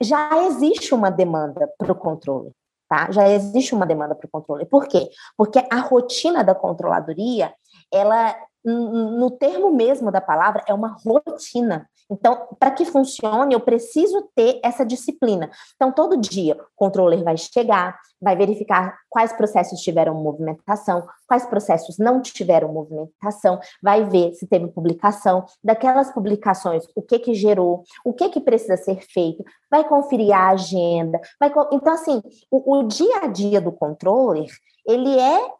Já 0.00 0.44
existe 0.44 0.94
uma 0.94 1.10
demanda 1.10 1.68
para 1.76 1.92
o 1.92 1.94
controle. 1.94 2.52
Tá? 2.88 3.08
Já 3.12 3.28
existe 3.28 3.72
uma 3.74 3.86
demanda 3.86 4.16
para 4.16 4.26
o 4.26 4.30
controle. 4.30 4.64
Por 4.64 4.88
quê? 4.88 5.10
Porque 5.36 5.64
a 5.70 5.78
rotina 5.78 6.42
da 6.42 6.56
controladoria, 6.56 7.54
ela, 7.92 8.34
no 8.64 9.30
termo 9.30 9.70
mesmo 9.70 10.10
da 10.10 10.20
palavra, 10.20 10.64
é 10.66 10.74
uma 10.74 10.96
rotina. 11.04 11.88
Então, 12.10 12.48
para 12.58 12.72
que 12.72 12.84
funcione, 12.84 13.54
eu 13.54 13.60
preciso 13.60 14.28
ter 14.34 14.58
essa 14.64 14.84
disciplina. 14.84 15.48
Então, 15.76 15.92
todo 15.92 16.16
dia, 16.16 16.54
o 16.56 16.64
controller 16.74 17.22
vai 17.22 17.36
chegar, 17.36 17.96
vai 18.20 18.36
verificar 18.36 18.98
quais 19.08 19.32
processos 19.32 19.80
tiveram 19.80 20.14
movimentação, 20.14 21.06
quais 21.28 21.46
processos 21.46 21.98
não 21.98 22.20
tiveram 22.20 22.72
movimentação, 22.72 23.60
vai 23.80 24.04
ver 24.04 24.34
se 24.34 24.46
teve 24.46 24.66
publicação, 24.68 25.46
daquelas 25.62 26.12
publicações, 26.12 26.84
o 26.96 27.02
que 27.02 27.18
que 27.20 27.34
gerou, 27.34 27.84
o 28.04 28.12
que 28.12 28.28
que 28.28 28.40
precisa 28.40 28.76
ser 28.76 29.00
feito, 29.02 29.44
vai 29.70 29.86
conferir 29.86 30.34
a 30.34 30.48
agenda, 30.48 31.20
vai... 31.38 31.52
Então, 31.72 31.92
assim, 31.92 32.20
o, 32.50 32.78
o 32.78 32.82
dia 32.88 33.18
a 33.22 33.26
dia 33.28 33.60
do 33.60 33.70
controller, 33.70 34.50
ele 34.86 35.16
é 35.16 35.50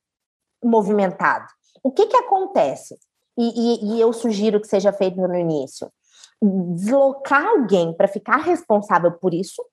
movimentado. 0.62 1.46
O 1.82 1.92
que 1.92 2.06
que 2.06 2.16
acontece? 2.16 2.98
E, 3.38 3.94
e, 3.94 3.94
e 3.94 4.00
eu 4.00 4.12
sugiro 4.12 4.60
que 4.60 4.66
seja 4.66 4.92
feito 4.92 5.16
no 5.16 5.34
início 5.34 5.90
deslocar 6.42 7.46
alguém 7.46 7.92
para 7.92 8.09
ficar 8.09 8.38
responsável 8.38 9.12
por 9.12 9.35
isso. 9.35 9.64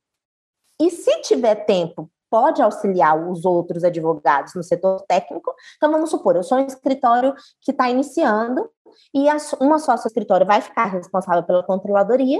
E 0.79 0.91
se 0.91 1.21
tiver 1.21 1.55
tempo, 1.65 2.09
pode 2.29 2.61
auxiliar 2.61 3.17
os 3.29 3.45
outros 3.45 3.83
advogados 3.83 4.53
no 4.53 4.61
setor 4.61 5.01
técnico. 5.07 5.53
Então, 5.77 5.91
vamos 5.91 6.09
supor, 6.09 6.35
eu 6.35 6.43
sou 6.43 6.57
um 6.57 6.65
escritório 6.65 7.33
que 7.61 7.71
está 7.71 7.89
iniciando 7.89 8.69
e 9.13 9.27
uma 9.61 9.79
sócia 9.79 10.07
escritório 10.07 10.45
vai 10.45 10.59
ficar 10.59 10.85
responsável 10.85 11.43
pela 11.43 11.63
controladoria 11.63 12.39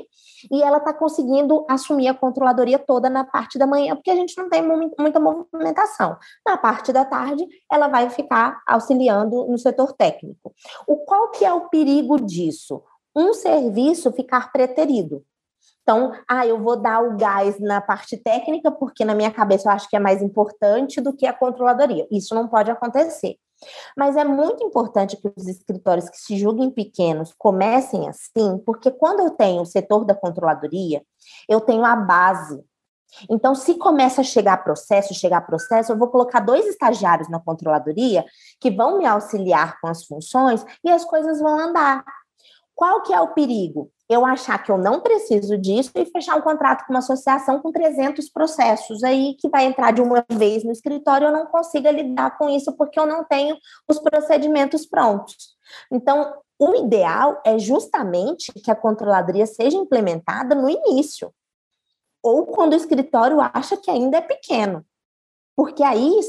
e 0.51 0.61
ela 0.61 0.77
está 0.77 0.93
conseguindo 0.93 1.65
assumir 1.69 2.07
a 2.07 2.13
controladoria 2.13 2.79
toda 2.79 3.09
na 3.09 3.23
parte 3.23 3.57
da 3.57 3.65
manhã, 3.65 3.95
porque 3.95 4.11
a 4.11 4.15
gente 4.15 4.37
não 4.37 4.49
tem 4.49 4.61
muita 4.61 5.19
movimentação. 5.19 6.17
Na 6.45 6.57
parte 6.57 6.91
da 6.91 7.05
tarde, 7.05 7.47
ela 7.71 7.87
vai 7.87 8.09
ficar 8.09 8.61
auxiliando 8.67 9.45
no 9.45 9.57
setor 9.57 9.93
técnico. 9.93 10.53
O 10.85 10.97
qual 10.97 11.31
que 11.31 11.45
é 11.45 11.53
o 11.53 11.69
perigo 11.69 12.19
disso? 12.19 12.83
Um 13.17 13.33
serviço 13.33 14.13
ficar 14.13 14.51
preterido. 14.51 15.25
Então, 15.81 16.11
ah, 16.29 16.45
eu 16.45 16.61
vou 16.61 16.75
dar 16.75 17.01
o 17.01 17.17
gás 17.17 17.59
na 17.59 17.81
parte 17.81 18.17
técnica, 18.17 18.69
porque 18.69 19.03
na 19.03 19.15
minha 19.15 19.31
cabeça 19.31 19.69
eu 19.69 19.73
acho 19.73 19.89
que 19.89 19.95
é 19.95 19.99
mais 19.99 20.21
importante 20.21 21.01
do 21.01 21.15
que 21.15 21.25
a 21.25 21.33
controladoria. 21.33 22.05
Isso 22.11 22.35
não 22.35 22.47
pode 22.47 22.69
acontecer. 22.69 23.37
Mas 23.95 24.15
é 24.15 24.23
muito 24.23 24.63
importante 24.63 25.17
que 25.17 25.31
os 25.35 25.47
escritórios 25.47 26.09
que 26.09 26.17
se 26.17 26.37
julguem 26.37 26.69
pequenos 26.69 27.33
comecem 27.37 28.07
assim, 28.07 28.57
porque 28.65 28.91
quando 28.91 29.21
eu 29.21 29.31
tenho 29.31 29.61
o 29.61 29.65
setor 29.65 30.05
da 30.05 30.13
controladoria, 30.13 31.01
eu 31.49 31.59
tenho 31.61 31.83
a 31.83 31.95
base. 31.95 32.63
Então, 33.29 33.55
se 33.55 33.75
começa 33.75 34.21
a 34.21 34.23
chegar 34.23 34.63
processo, 34.63 35.13
chegar 35.13 35.41
processo, 35.41 35.91
eu 35.91 35.97
vou 35.97 36.09
colocar 36.09 36.41
dois 36.41 36.67
estagiários 36.67 37.29
na 37.29 37.39
controladoria 37.39 38.25
que 38.59 38.69
vão 38.69 38.97
me 38.97 39.05
auxiliar 39.05 39.79
com 39.79 39.87
as 39.87 40.05
funções 40.05 40.63
e 40.83 40.91
as 40.91 41.05
coisas 41.05 41.39
vão 41.39 41.57
andar. 41.57 42.03
Qual 42.77 43.01
que 43.01 43.11
é 43.11 43.19
o 43.19 43.33
perigo? 43.33 43.91
Eu 44.07 44.23
achar 44.23 44.63
que 44.63 44.71
eu 44.71 44.77
não 44.77 45.01
preciso 45.01 45.57
disso 45.57 45.89
e 45.95 46.05
fechar 46.05 46.37
um 46.37 46.41
contrato 46.41 46.85
com 46.85 46.93
uma 46.93 46.99
associação 46.99 47.59
com 47.59 47.71
300 47.71 48.29
processos 48.29 49.03
aí 49.03 49.33
que 49.33 49.49
vai 49.49 49.65
entrar 49.65 49.91
de 49.91 49.99
uma 49.99 50.23
vez 50.29 50.63
no 50.63 50.71
escritório 50.71 51.25
e 51.25 51.27
eu 51.27 51.33
não 51.33 51.47
consiga 51.47 51.89
lidar 51.89 52.37
com 52.37 52.47
isso 52.47 52.71
porque 52.73 52.99
eu 52.99 53.07
não 53.07 53.23
tenho 53.23 53.57
os 53.89 53.97
procedimentos 53.97 54.85
prontos. 54.85 55.55
Então, 55.91 56.35
o 56.59 56.75
ideal 56.75 57.41
é 57.43 57.57
justamente 57.57 58.53
que 58.53 58.69
a 58.69 58.75
controladoria 58.75 59.47
seja 59.47 59.75
implementada 59.75 60.53
no 60.53 60.69
início, 60.69 61.33
ou 62.21 62.45
quando 62.45 62.73
o 62.73 62.77
escritório 62.77 63.41
acha 63.41 63.75
que 63.75 63.89
ainda 63.89 64.17
é 64.17 64.21
pequeno. 64.21 64.85
Porque 65.55 65.81
aí 65.81 66.19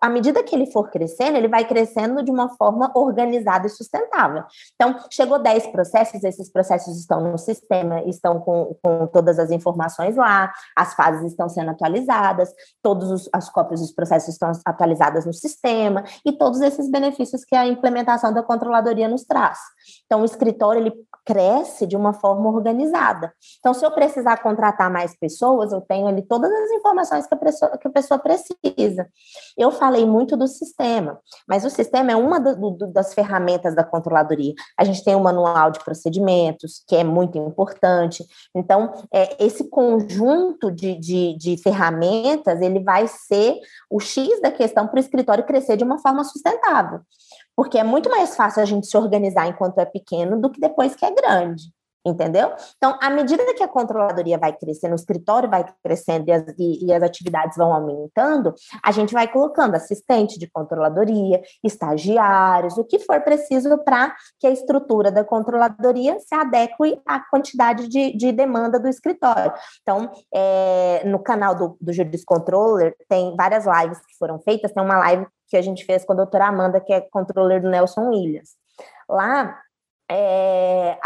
à 0.00 0.08
medida 0.08 0.42
que 0.42 0.54
ele 0.54 0.70
for 0.70 0.90
crescendo, 0.90 1.36
ele 1.36 1.48
vai 1.48 1.64
crescendo 1.64 2.22
de 2.22 2.30
uma 2.30 2.48
forma 2.56 2.90
organizada 2.94 3.66
e 3.66 3.70
sustentável. 3.70 4.44
Então, 4.74 4.98
chegou 5.10 5.38
10 5.38 5.68
processos, 5.68 6.22
esses 6.22 6.50
processos 6.50 6.98
estão 6.98 7.20
no 7.20 7.38
sistema, 7.38 8.02
estão 8.02 8.40
com, 8.40 8.76
com 8.82 9.06
todas 9.06 9.38
as 9.38 9.50
informações 9.50 10.16
lá, 10.16 10.52
as 10.76 10.94
fases 10.94 11.24
estão 11.24 11.48
sendo 11.48 11.70
atualizadas, 11.70 12.52
todas 12.82 13.28
as 13.32 13.48
cópias 13.48 13.80
dos 13.80 13.92
processos 13.92 14.28
estão 14.28 14.52
atualizadas 14.64 15.24
no 15.24 15.32
sistema, 15.32 16.04
e 16.24 16.32
todos 16.32 16.60
esses 16.60 16.90
benefícios 16.90 17.44
que 17.44 17.56
a 17.56 17.66
implementação 17.66 18.32
da 18.32 18.42
controladoria 18.42 19.08
nos 19.08 19.24
traz. 19.24 19.58
Então, 20.04 20.22
o 20.22 20.24
escritório, 20.24 20.80
ele 20.80 20.92
cresce 21.24 21.86
de 21.86 21.96
uma 21.96 22.12
forma 22.12 22.48
organizada. 22.48 23.32
Então, 23.58 23.74
se 23.74 23.84
eu 23.84 23.90
precisar 23.90 24.42
contratar 24.42 24.90
mais 24.90 25.18
pessoas, 25.18 25.72
eu 25.72 25.80
tenho 25.80 26.06
ali 26.06 26.22
todas 26.22 26.50
as 26.50 26.70
informações 26.70 27.26
que 27.26 27.34
a 27.34 27.38
pessoa, 27.38 27.78
que 27.78 27.88
a 27.88 27.90
pessoa 27.90 28.18
precisa. 28.18 29.08
Eu 29.56 29.72
faço 29.72 29.85
falei 29.86 30.04
muito 30.04 30.36
do 30.36 30.48
sistema, 30.48 31.20
mas 31.46 31.64
o 31.64 31.70
sistema 31.70 32.10
é 32.10 32.16
uma 32.16 32.40
do, 32.40 32.70
do, 32.72 32.86
das 32.88 33.14
ferramentas 33.14 33.72
da 33.72 33.84
controladoria. 33.84 34.52
A 34.76 34.82
gente 34.82 35.04
tem 35.04 35.14
o 35.14 35.18
um 35.18 35.22
manual 35.22 35.70
de 35.70 35.78
procedimentos, 35.78 36.82
que 36.88 36.96
é 36.96 37.04
muito 37.04 37.38
importante. 37.38 38.26
Então, 38.52 38.92
é, 39.14 39.44
esse 39.44 39.70
conjunto 39.70 40.72
de, 40.72 40.98
de, 40.98 41.36
de 41.38 41.56
ferramentas, 41.62 42.60
ele 42.60 42.80
vai 42.80 43.06
ser 43.06 43.60
o 43.88 44.00
X 44.00 44.40
da 44.42 44.50
questão 44.50 44.88
para 44.88 44.96
o 44.96 45.00
escritório 45.00 45.46
crescer 45.46 45.76
de 45.76 45.84
uma 45.84 46.00
forma 46.00 46.24
sustentável. 46.24 47.00
Porque 47.54 47.78
é 47.78 47.84
muito 47.84 48.10
mais 48.10 48.34
fácil 48.34 48.60
a 48.60 48.66
gente 48.66 48.88
se 48.88 48.96
organizar 48.96 49.46
enquanto 49.46 49.78
é 49.78 49.84
pequeno 49.84 50.40
do 50.40 50.50
que 50.50 50.60
depois 50.60 50.96
que 50.96 51.04
é 51.04 51.14
grande 51.14 51.75
entendeu? 52.06 52.52
Então, 52.76 52.96
à 53.02 53.10
medida 53.10 53.42
que 53.54 53.62
a 53.62 53.68
controladoria 53.68 54.38
vai 54.38 54.52
crescendo, 54.52 54.92
o 54.92 54.96
escritório 54.96 55.50
vai 55.50 55.64
crescendo 55.82 56.28
e 56.28 56.32
as, 56.32 56.44
e, 56.56 56.86
e 56.86 56.92
as, 56.92 57.02
atividades 57.02 57.56
vão 57.56 57.74
aumentando, 57.74 58.54
a 58.82 58.92
gente 58.92 59.12
vai 59.12 59.26
colocando 59.26 59.74
assistente 59.74 60.38
de 60.38 60.48
controladoria, 60.48 61.42
estagiários, 61.64 62.78
o 62.78 62.84
que 62.84 63.00
for 63.00 63.20
preciso 63.22 63.76
para 63.78 64.14
que 64.38 64.46
a 64.46 64.50
estrutura 64.50 65.10
da 65.10 65.24
controladoria 65.24 66.18
se 66.20 66.34
adeque 66.34 67.00
à 67.04 67.20
quantidade 67.28 67.88
de, 67.88 68.16
de 68.16 68.30
demanda 68.30 68.78
do 68.78 68.88
escritório. 68.88 69.52
Então, 69.82 70.10
é, 70.32 71.02
no 71.04 71.18
canal 71.18 71.54
do, 71.54 71.76
do 71.80 71.92
Juris 71.92 72.24
Controller, 72.24 72.94
tem 73.08 73.34
várias 73.36 73.64
lives 73.66 73.98
que 73.98 74.16
foram 74.18 74.38
feitas, 74.38 74.72
tem 74.72 74.82
uma 74.82 74.98
live 74.98 75.26
que 75.48 75.56
a 75.56 75.62
gente 75.62 75.84
fez 75.84 76.04
com 76.04 76.12
a 76.12 76.16
doutora 76.16 76.46
Amanda, 76.46 76.80
que 76.80 76.92
é 76.92 77.00
controller 77.00 77.60
do 77.60 77.70
Nelson 77.70 78.08
Williams. 78.08 78.50
Lá 79.08 79.56
é, 80.08 80.98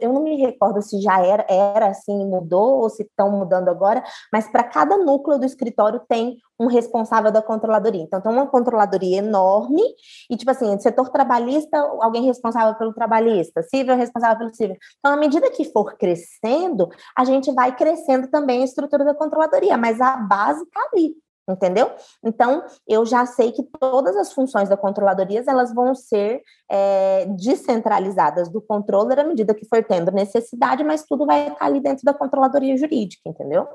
eu 0.00 0.12
não 0.12 0.22
me 0.22 0.36
recordo 0.36 0.82
se 0.82 1.00
já 1.00 1.24
era, 1.24 1.44
era 1.48 1.88
assim, 1.88 2.26
mudou 2.26 2.80
ou 2.80 2.90
se 2.90 3.02
estão 3.02 3.30
mudando 3.30 3.68
agora, 3.68 4.04
mas 4.32 4.46
para 4.48 4.64
cada 4.64 4.96
núcleo 4.98 5.38
do 5.38 5.46
escritório 5.46 6.00
tem 6.08 6.36
um 6.58 6.66
responsável 6.66 7.32
da 7.32 7.40
controladoria. 7.40 8.02
Então, 8.02 8.20
tem 8.20 8.30
uma 8.30 8.46
controladoria 8.46 9.18
enorme, 9.18 9.82
e 10.28 10.36
tipo 10.36 10.50
assim, 10.50 10.78
setor 10.78 11.08
trabalhista, 11.08 11.78
alguém 12.00 12.24
responsável 12.24 12.74
pelo 12.74 12.92
trabalhista, 12.92 13.62
civil 13.62 13.96
responsável 13.96 14.38
pelo 14.38 14.54
civil. 14.54 14.76
Então, 14.98 15.14
à 15.14 15.16
medida 15.16 15.50
que 15.50 15.64
for 15.64 15.96
crescendo, 15.96 16.88
a 17.16 17.24
gente 17.24 17.50
vai 17.52 17.74
crescendo 17.74 18.28
também 18.28 18.60
a 18.60 18.64
estrutura 18.64 19.04
da 19.04 19.14
controladoria, 19.14 19.78
mas 19.78 20.00
a 20.00 20.16
base 20.16 20.62
está 20.62 20.80
ali 20.92 21.14
entendeu? 21.50 21.90
Então, 22.24 22.64
eu 22.88 23.04
já 23.04 23.26
sei 23.26 23.52
que 23.52 23.62
todas 23.78 24.16
as 24.16 24.32
funções 24.32 24.68
da 24.68 24.76
controladoria 24.76 25.42
elas 25.46 25.72
vão 25.74 25.94
ser 25.94 26.42
é, 26.70 27.26
descentralizadas 27.26 28.48
do 28.48 28.60
controller 28.60 29.18
à 29.18 29.24
medida 29.24 29.54
que 29.54 29.66
for 29.66 29.82
tendo 29.84 30.10
necessidade, 30.10 30.84
mas 30.84 31.04
tudo 31.04 31.26
vai 31.26 31.48
estar 31.48 31.64
ali 31.64 31.80
dentro 31.80 32.04
da 32.04 32.14
controladoria 32.14 32.76
jurídica, 32.76 33.28
entendeu? 33.28 33.66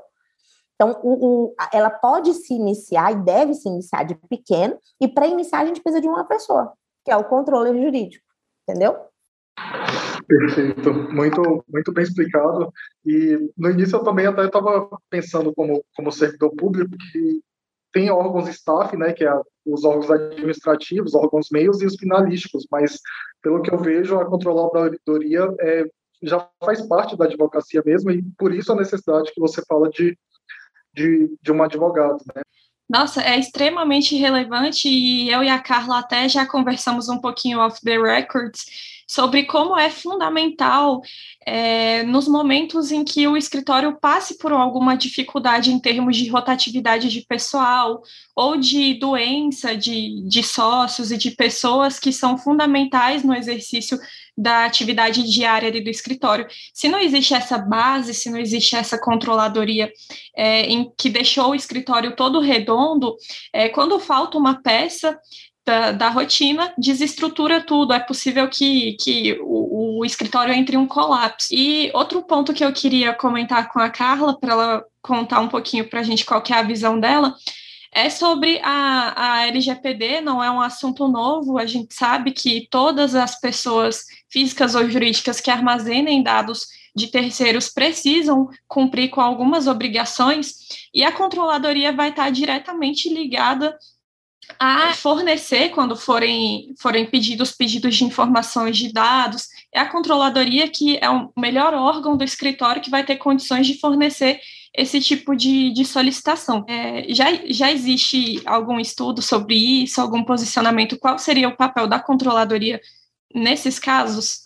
Então, 0.74 1.00
o, 1.02 1.26
o, 1.26 1.54
ela 1.72 1.90
pode 1.90 2.32
se 2.34 2.54
iniciar 2.54 3.12
e 3.12 3.24
deve 3.24 3.54
se 3.54 3.68
iniciar 3.68 4.04
de 4.04 4.14
pequeno, 4.28 4.78
e 5.00 5.08
para 5.08 5.26
iniciar 5.26 5.60
a 5.60 5.66
gente 5.66 5.82
precisa 5.82 6.02
de 6.02 6.08
uma 6.08 6.24
pessoa, 6.24 6.72
que 7.04 7.10
é 7.10 7.16
o 7.16 7.24
controller 7.24 7.74
jurídico, 7.74 8.24
entendeu? 8.68 8.94
Perfeito, 10.26 10.92
muito, 10.92 11.64
muito 11.68 11.92
bem 11.92 12.04
explicado. 12.04 12.72
E 13.04 13.50
no 13.56 13.70
início 13.70 13.96
eu 13.96 14.04
também 14.04 14.26
até 14.26 14.44
estava 14.44 14.88
pensando 15.08 15.54
como, 15.54 15.84
como 15.96 16.12
servidor 16.12 16.50
público 16.56 16.90
que 17.12 17.40
tem 17.96 18.10
órgãos 18.10 18.46
staff, 18.50 18.94
né, 18.94 19.14
que 19.14 19.24
é 19.24 19.32
os 19.64 19.82
órgãos 19.82 20.10
administrativos, 20.10 21.14
órgãos 21.14 21.48
meios 21.50 21.80
e 21.80 21.86
os 21.86 21.96
finalísticos, 21.96 22.66
mas 22.70 23.00
pelo 23.40 23.62
que 23.62 23.72
eu 23.72 23.78
vejo, 23.78 24.18
a 24.18 24.26
controladoria 24.26 25.48
é, 25.58 25.84
já 26.22 26.46
faz 26.62 26.86
parte 26.86 27.16
da 27.16 27.24
advocacia 27.24 27.82
mesmo 27.86 28.10
e 28.10 28.22
por 28.36 28.52
isso 28.52 28.70
a 28.70 28.76
necessidade 28.76 29.32
que 29.32 29.40
você 29.40 29.62
fala 29.66 29.88
de, 29.88 30.14
de, 30.94 31.34
de 31.40 31.50
um 31.50 31.62
advogado, 31.62 32.18
né? 32.34 32.42
Nossa, 32.86 33.22
é 33.22 33.38
extremamente 33.38 34.14
relevante 34.14 34.88
e 34.90 35.30
eu 35.30 35.42
e 35.42 35.48
a 35.48 35.58
Carla 35.58 36.00
até 36.00 36.28
já 36.28 36.44
conversamos 36.44 37.08
um 37.08 37.18
pouquinho 37.18 37.60
off 37.60 37.80
the 37.82 37.98
records 37.98 38.66
sobre 39.06 39.44
como 39.44 39.78
é 39.78 39.88
fundamental 39.88 41.00
é, 41.46 42.02
nos 42.02 42.26
momentos 42.26 42.90
em 42.90 43.04
que 43.04 43.26
o 43.28 43.36
escritório 43.36 43.96
passe 44.00 44.36
por 44.38 44.52
alguma 44.52 44.96
dificuldade 44.96 45.70
em 45.70 45.78
termos 45.78 46.16
de 46.16 46.28
rotatividade 46.28 47.08
de 47.08 47.22
pessoal 47.22 48.02
ou 48.34 48.56
de 48.56 48.94
doença 48.94 49.76
de, 49.76 50.22
de 50.28 50.42
sócios 50.42 51.12
e 51.12 51.16
de 51.16 51.30
pessoas 51.30 52.00
que 52.00 52.12
são 52.12 52.36
fundamentais 52.36 53.22
no 53.22 53.34
exercício 53.34 53.98
da 54.36 54.66
atividade 54.66 55.22
diária 55.22 55.72
do 55.72 55.88
escritório. 55.88 56.46
Se 56.74 56.88
não 56.88 56.98
existe 56.98 57.32
essa 57.32 57.56
base, 57.56 58.12
se 58.12 58.28
não 58.28 58.38
existe 58.38 58.76
essa 58.76 58.98
controladoria 59.00 59.90
é, 60.36 60.62
em 60.66 60.92
que 60.96 61.08
deixou 61.08 61.50
o 61.50 61.54
escritório 61.54 62.14
todo 62.14 62.40
redondo, 62.40 63.16
é, 63.52 63.68
quando 63.70 63.98
falta 63.98 64.36
uma 64.36 64.60
peça, 64.60 65.18
da, 65.66 65.90
da, 65.90 66.08
rotina, 66.08 66.72
desestrutura 66.78 67.60
tudo. 67.60 67.92
É 67.92 67.98
possível 67.98 68.48
que, 68.48 68.92
que 69.00 69.36
o, 69.42 69.98
o, 69.98 70.04
escritório 70.04 70.54
entre 70.54 70.76
em 70.76 70.78
um 70.78 70.86
colapso. 70.86 71.48
E 71.52 71.90
outro 71.92 72.22
ponto 72.22 72.54
que 72.54 72.64
eu 72.64 72.72
queria 72.72 73.12
comentar 73.12 73.68
com 73.68 73.80
a 73.80 73.90
Carla, 73.90 74.38
para 74.38 74.52
ela 74.52 74.84
contar 75.02 75.40
um 75.40 75.48
pouquinho 75.48 75.88
para 75.88 76.00
a 76.00 76.02
gente 76.04 76.24
qual 76.24 76.42
é 76.48 76.52
a 76.54 76.62
visão 76.62 77.00
dela, 77.00 77.34
é 77.92 78.08
sobre 78.08 78.60
a, 78.62 79.40
a 79.40 79.46
LGPD, 79.48 80.20
não 80.20 80.42
é 80.42 80.50
um 80.50 80.60
assunto 80.60 81.08
novo, 81.08 81.58
a 81.58 81.66
gente 81.66 81.94
sabe 81.94 82.30
que 82.30 82.68
todas 82.70 83.14
as 83.14 83.40
pessoas 83.40 84.04
físicas 84.30 84.74
ou 84.74 84.88
jurídicas 84.88 85.40
que 85.40 85.50
armazenem 85.50 86.22
dados 86.22 86.66
de 86.94 87.08
terceiros 87.08 87.68
precisam 87.68 88.48
cumprir 88.68 89.08
com 89.08 89.20
algumas 89.20 89.66
obrigações, 89.66 90.54
e 90.94 91.02
a 91.02 91.12
controladoria 91.12 91.92
vai 91.92 92.10
estar 92.10 92.30
diretamente 92.30 93.12
ligada 93.12 93.76
a 94.58 94.92
fornecer, 94.94 95.70
quando 95.70 95.96
forem, 95.96 96.74
forem 96.78 97.06
pedidos 97.06 97.52
pedidos 97.52 97.94
de 97.96 98.04
informações 98.04 98.76
de 98.76 98.92
dados, 98.92 99.48
é 99.72 99.80
a 99.80 99.90
controladoria 99.90 100.68
que 100.68 100.98
é 100.98 101.10
o 101.10 101.30
melhor 101.36 101.74
órgão 101.74 102.16
do 102.16 102.24
escritório 102.24 102.80
que 102.80 102.90
vai 102.90 103.04
ter 103.04 103.16
condições 103.16 103.66
de 103.66 103.78
fornecer 103.78 104.40
esse 104.74 105.00
tipo 105.00 105.34
de, 105.34 105.72
de 105.72 105.84
solicitação. 105.84 106.64
É, 106.68 107.12
já, 107.12 107.26
já 107.48 107.72
existe 107.72 108.42
algum 108.46 108.78
estudo 108.78 109.22
sobre 109.22 109.82
isso, 109.82 110.00
algum 110.00 110.22
posicionamento? 110.22 110.98
Qual 110.98 111.18
seria 111.18 111.48
o 111.48 111.56
papel 111.56 111.86
da 111.86 111.98
controladoria 111.98 112.80
nesses 113.34 113.78
casos? 113.78 114.44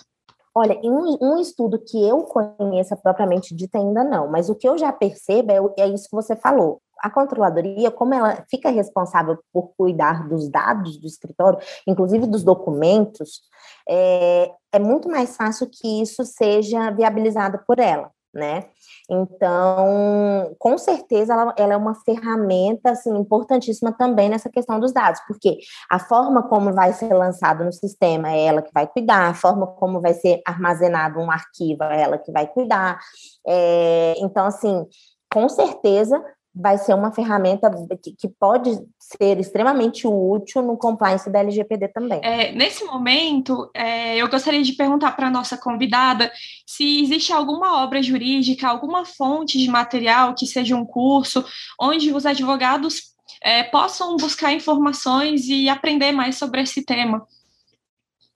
Olha, 0.55 0.79
um, 0.83 1.17
um 1.21 1.41
estudo 1.41 1.79
que 1.79 1.97
eu 2.03 2.23
conheça 2.23 2.97
propriamente 2.97 3.55
dito 3.55 3.77
ainda 3.77 4.03
não, 4.03 4.29
mas 4.29 4.49
o 4.49 4.55
que 4.55 4.69
eu 4.69 4.77
já 4.77 4.93
percebo 4.93 5.75
é, 5.77 5.85
é 5.85 5.89
isso 5.89 6.09
que 6.09 6.17
você 6.17 6.35
falou 6.35 6.81
a 7.03 7.11
controladoria, 7.11 7.91
como 7.91 8.15
ela 8.15 8.45
fica 8.51 8.71
responsável 8.71 9.39
por 9.53 9.73
cuidar 9.77 10.29
dos 10.29 10.49
dados 10.49 10.97
do 10.99 11.07
escritório, 11.07 11.59
inclusive 11.87 12.27
dos 12.27 12.43
documentos, 12.43 13.43
é, 13.89 14.51
é 14.73 14.79
muito 14.79 15.09
mais 15.09 15.37
fácil 15.37 15.69
que 15.71 16.03
isso 16.03 16.25
seja 16.25 16.91
viabilizado 16.91 17.61
por 17.67 17.79
ela, 17.79 18.11
né? 18.33 18.67
Então, 19.11 20.55
com 20.59 20.79
certeza, 20.79 21.33
ela, 21.33 21.55
ela, 21.57 21.75
é 21.75 21.77
uma 21.77 21.95
ferramenta 22.05 22.91
assim, 22.91 23.15
importantíssima 23.17 23.93
também 23.93 24.29
nessa 24.29 24.49
questão 24.49 24.79
dos 24.79 24.93
dados, 24.93 25.21
porque 25.27 25.59
a 25.91 25.99
forma 25.99 26.49
como 26.49 26.73
vai 26.73 26.93
ser 26.93 27.13
lançado 27.13 27.65
no 27.65 27.73
sistema 27.73 28.31
é 28.31 28.47
ela 28.47 28.63
que 28.63 28.73
vai 28.73 28.87
cuidar, 28.87 29.29
a 29.29 29.35
forma 29.35 29.67
como 29.67 30.01
vai 30.01 30.15
ser 30.15 30.41
armazenado 30.47 31.19
um 31.19 31.31
arquivo 31.31 31.83
é 31.85 32.03
ela 32.03 32.19
que 32.19 32.31
vai 32.31 32.47
cuidar. 32.47 33.01
É, 33.47 34.15
então, 34.19 34.47
assim, 34.47 34.87
com 35.33 35.49
certeza 35.49 36.23
vai 36.55 36.77
ser 36.79 36.95
uma 36.95 37.13
ferramenta 37.13 37.71
que, 38.03 38.13
que, 38.13 38.29
pode 38.29 38.71
ser 38.99 39.39
extremamente 39.39 40.07
útil 40.07 40.63
no 40.63 40.77
compliance 40.77 41.31
da 41.31 41.39
LGPD 41.41 41.89
também. 41.89 42.21
É, 42.25 42.53
nesse 42.53 42.85
momento, 42.85 43.71
é, 43.75 44.17
eu 44.17 44.29
gostaria 44.29 44.63
de 44.63 44.73
perguntar 44.73 45.13
para 45.13 45.29
a 45.29 45.31
nossa 45.31 45.57
convidada 45.57 46.31
se 46.67 47.03
existe 47.03 47.33
alguma 47.33 47.83
obra 47.83 48.03
jurídica, 48.03 48.69
alguma 48.69 49.05
fonte 49.05 49.59
de 49.59 49.69
material 49.69 50.35
que 50.35 50.47
seja 50.47 50.75
um 50.75 50.85
curso, 50.85 51.45
onde 51.81 52.13
os 52.13 52.27
advogados 52.27 53.11
é, 53.43 53.63
possam 53.63 54.17
buscar 54.17 54.53
informações 54.53 55.47
e 55.47 55.69
aprender 55.69 56.13
mais 56.13 56.37
sobre 56.37 56.63
esse 56.63 56.85
tema. 56.85 57.27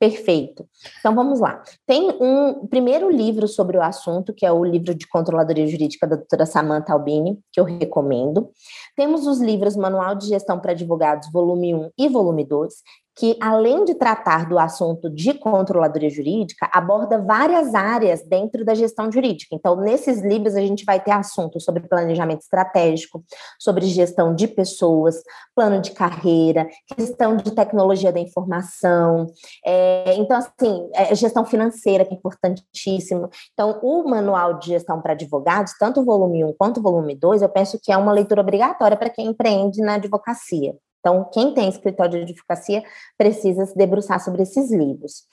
Perfeito. 0.05 0.69
Então 0.99 1.15
vamos 1.15 1.39
lá. 1.39 1.63
Tem 1.83 2.11
um 2.21 2.67
primeiro 2.67 3.09
livro 3.09 3.47
sobre 3.47 3.75
o 3.75 3.81
assunto, 3.81 4.35
que 4.35 4.45
é 4.45 4.51
o 4.51 4.63
livro 4.63 4.93
de 4.93 5.07
controladoria 5.07 5.65
jurídica 5.65 6.05
da 6.05 6.15
doutora 6.15 6.45
Samantha 6.45 6.93
Albini, 6.93 7.39
que 7.51 7.59
eu 7.59 7.63
recomendo. 7.63 8.51
Temos 8.95 9.25
os 9.25 9.41
livros 9.41 9.75
Manual 9.75 10.13
de 10.13 10.27
Gestão 10.27 10.59
para 10.59 10.73
Advogados, 10.73 11.31
volume 11.31 11.73
1 11.73 11.89
e 11.97 12.07
volume 12.07 12.45
2, 12.45 12.71
que, 13.15 13.37
além 13.41 13.85
de 13.85 13.95
tratar 13.95 14.47
do 14.49 14.59
assunto 14.59 15.09
de 15.09 15.33
controladoria 15.33 16.09
jurídica, 16.09 16.69
aborda 16.73 17.17
várias 17.17 17.73
áreas 17.73 18.21
dentro 18.27 18.65
da 18.65 18.75
gestão 18.75 19.09
jurídica. 19.11 19.55
Então, 19.55 19.77
nesses 19.77 20.21
livros, 20.21 20.55
a 20.55 20.59
gente 20.59 20.83
vai 20.83 20.99
ter 20.99 21.11
assuntos 21.11 21.63
sobre 21.63 21.87
planejamento 21.87 22.41
estratégico, 22.41 23.23
sobre 23.57 23.85
gestão 23.85 24.35
de 24.35 24.47
pessoas, 24.47 25.15
plano 25.55 25.79
de 25.79 25.91
carreira, 25.91 26.67
questão 26.95 27.37
de 27.37 27.51
tecnologia 27.51 28.11
da 28.11 28.19
informação. 28.19 29.27
É, 29.65 30.15
então, 30.15 30.37
assim, 30.37 30.89
é, 30.93 31.15
gestão 31.15 31.45
financeira, 31.45 32.03
que 32.03 32.13
é 32.13 32.17
importantíssimo. 32.17 33.29
Então, 33.53 33.79
o 33.81 34.03
manual 34.09 34.59
de 34.59 34.67
gestão 34.67 35.01
para 35.01 35.13
advogados, 35.13 35.73
tanto 35.79 36.01
o 36.01 36.05
volume 36.05 36.43
1 36.43 36.53
quanto 36.57 36.79
o 36.79 36.83
volume 36.83 37.15
2, 37.15 37.41
eu 37.41 37.49
penso 37.49 37.79
que 37.81 37.91
é 37.91 37.97
uma 37.97 38.11
leitura 38.11 38.41
obrigatória 38.41 38.97
para 38.97 39.09
quem 39.09 39.27
empreende 39.27 39.81
na 39.81 39.93
advocacia 39.95 40.75
Então, 41.05 41.23
quem 41.31 41.53
tem 41.53 41.69
escritório 41.69 42.25
de 42.25 42.31
advocacia 42.31 42.83
precisa 43.15 43.63
se 43.67 43.77
debruçar 43.77 44.19
sobre 44.19 44.41
esses 44.41 44.71
livros. 44.71 45.25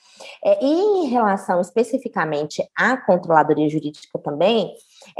É, 0.45 0.63
e 0.63 0.67
em 0.67 1.07
relação 1.07 1.59
especificamente 1.59 2.63
à 2.77 2.95
controladoria 2.95 3.67
jurídica 3.67 4.19
também, 4.19 4.71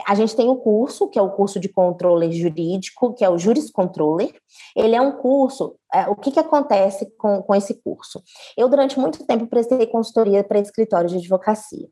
a 0.08 0.14
gente 0.14 0.36
tem 0.36 0.48
o 0.48 0.58
curso, 0.58 1.10
que 1.10 1.18
é 1.18 1.22
o 1.24 1.32
curso 1.32 1.60
de 1.60 1.70
controle 1.70 2.32
jurídico, 2.32 3.16
que 3.16 3.26
é 3.26 3.30
o 3.32 3.40
Juris 3.40 3.72
Controller. 3.72 4.32
Ele 4.76 4.96
é 4.96 5.02
um 5.02 5.14
curso. 5.14 5.76
É, 5.92 6.08
o 6.08 6.16
que, 6.16 6.30
que 6.30 6.40
acontece 6.40 7.12
com, 7.18 7.42
com 7.42 7.56
esse 7.56 7.82
curso? 7.82 8.22
Eu, 8.56 8.70
durante 8.70 9.00
muito 9.00 9.26
tempo, 9.26 9.48
prestei 9.48 9.88
consultoria 9.88 10.44
para 10.44 10.60
escritórios 10.60 11.14
de 11.14 11.18
advocacia. 11.18 11.88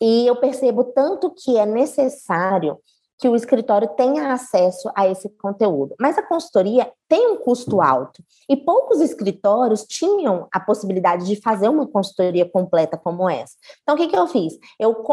E 0.00 0.26
eu 0.26 0.34
percebo 0.34 0.82
tanto 0.82 1.32
que 1.32 1.56
é 1.56 1.64
necessário 1.64 2.80
que 3.22 3.28
o 3.28 3.36
escritório 3.36 3.86
tenha 3.96 4.32
acesso 4.32 4.90
a 4.96 5.06
esse 5.06 5.28
conteúdo. 5.28 5.94
Mas 6.00 6.18
a 6.18 6.22
consultoria 6.24 6.92
tem 7.08 7.28
um 7.28 7.36
custo 7.36 7.80
alto 7.80 8.20
e 8.48 8.56
poucos 8.56 9.00
escritórios 9.00 9.84
tinham 9.84 10.48
a 10.52 10.58
possibilidade 10.58 11.24
de 11.24 11.40
fazer 11.40 11.68
uma 11.68 11.86
consultoria 11.86 12.44
completa 12.44 12.98
como 12.98 13.30
essa. 13.30 13.54
Então, 13.80 13.94
o 13.94 13.98
que, 13.98 14.08
que 14.08 14.18
eu 14.18 14.26
fiz? 14.26 14.58
Eu 14.76 15.04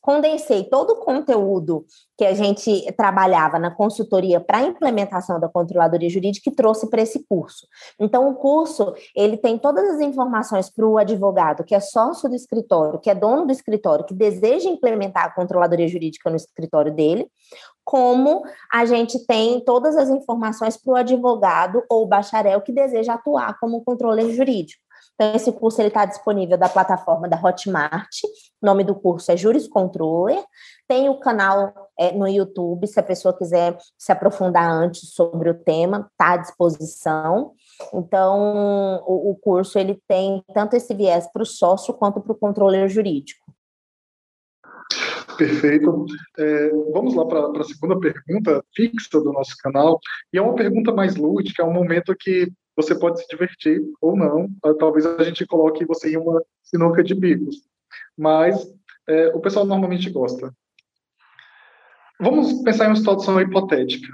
condensei 0.00 0.64
todo 0.64 0.92
o 0.92 1.00
conteúdo 1.00 1.84
que 2.18 2.24
a 2.24 2.34
gente 2.34 2.84
trabalhava 2.96 3.60
na 3.60 3.70
consultoria 3.70 4.40
para 4.40 4.58
a 4.58 4.62
implementação 4.64 5.38
da 5.38 5.48
controladoria 5.48 6.10
jurídica 6.10 6.50
e 6.50 6.54
trouxe 6.54 6.90
para 6.90 7.00
esse 7.00 7.24
curso. 7.28 7.64
Então, 7.98 8.28
o 8.28 8.34
curso 8.34 8.92
ele 9.14 9.36
tem 9.36 9.56
todas 9.56 9.88
as 9.88 10.00
informações 10.00 10.68
para 10.68 10.84
o 10.84 10.98
advogado 10.98 11.62
que 11.62 11.76
é 11.76 11.80
sócio 11.80 12.28
do 12.28 12.34
escritório, 12.34 12.98
que 12.98 13.08
é 13.08 13.14
dono 13.14 13.46
do 13.46 13.52
escritório, 13.52 14.04
que 14.04 14.14
deseja 14.14 14.68
implementar 14.68 15.26
a 15.26 15.30
controladoria 15.30 15.86
jurídica 15.86 16.28
no 16.28 16.34
escritório 16.34 16.92
dele, 16.92 17.30
como 17.84 18.42
a 18.72 18.84
gente 18.84 19.24
tem 19.24 19.60
todas 19.60 19.96
as 19.96 20.10
informações 20.10 20.76
para 20.76 20.92
o 20.92 20.96
advogado 20.96 21.84
ou 21.88 22.04
bacharel 22.04 22.60
que 22.62 22.72
deseja 22.72 23.14
atuar 23.14 23.56
como 23.60 23.84
controle 23.84 24.34
jurídico. 24.34 24.82
Então, 25.14 25.34
esse 25.34 25.50
curso 25.52 25.82
está 25.82 26.04
disponível 26.04 26.56
da 26.56 26.68
plataforma 26.68 27.28
da 27.28 27.36
Hotmart. 27.36 28.08
O 28.62 28.66
nome 28.66 28.84
do 28.84 28.94
curso 28.94 29.32
é 29.32 29.36
Juris 29.36 29.66
Controller. 29.66 30.40
Tem 30.86 31.08
o 31.08 31.18
canal 31.18 31.87
é, 31.98 32.12
no 32.12 32.28
YouTube, 32.28 32.86
se 32.86 33.00
a 33.00 33.02
pessoa 33.02 33.36
quiser 33.36 33.76
se 33.98 34.12
aprofundar 34.12 34.70
antes 34.70 35.12
sobre 35.12 35.50
o 35.50 35.54
tema, 35.54 36.08
está 36.12 36.34
à 36.34 36.36
disposição. 36.36 37.52
Então, 37.92 39.02
o, 39.06 39.30
o 39.30 39.36
curso 39.36 39.78
ele 39.78 40.00
tem 40.06 40.42
tanto 40.54 40.76
esse 40.76 40.94
viés 40.94 41.26
para 41.32 41.42
o 41.42 41.46
sócio 41.46 41.92
quanto 41.94 42.20
para 42.20 42.32
o 42.32 42.38
controller 42.38 42.88
jurídico. 42.88 43.52
Perfeito. 45.36 46.06
É, 46.36 46.70
vamos 46.92 47.14
lá 47.14 47.24
para 47.24 47.60
a 47.60 47.64
segunda 47.64 47.98
pergunta 47.98 48.64
fixa 48.74 49.20
do 49.20 49.32
nosso 49.32 49.56
canal. 49.62 50.00
E 50.32 50.38
é 50.38 50.42
uma 50.42 50.54
pergunta 50.54 50.92
mais 50.92 51.14
lúdica, 51.14 51.62
é 51.62 51.66
um 51.66 51.72
momento 51.72 52.14
que 52.18 52.50
você 52.76 52.96
pode 52.96 53.20
se 53.20 53.26
divertir 53.28 53.80
ou 54.00 54.16
não. 54.16 54.48
Ah, 54.64 54.74
talvez 54.74 55.06
a 55.06 55.22
gente 55.22 55.46
coloque 55.46 55.84
você 55.84 56.12
em 56.12 56.16
uma 56.16 56.42
sinuca 56.62 57.04
de 57.04 57.14
bicos. 57.14 57.56
Mas 58.16 58.66
é, 59.08 59.28
o 59.28 59.40
pessoal 59.40 59.64
normalmente 59.64 60.10
gosta. 60.10 60.52
Vamos 62.20 62.62
pensar 62.62 62.84
em 62.84 62.88
uma 62.88 62.96
situação 62.96 63.40
hipotética. 63.40 64.08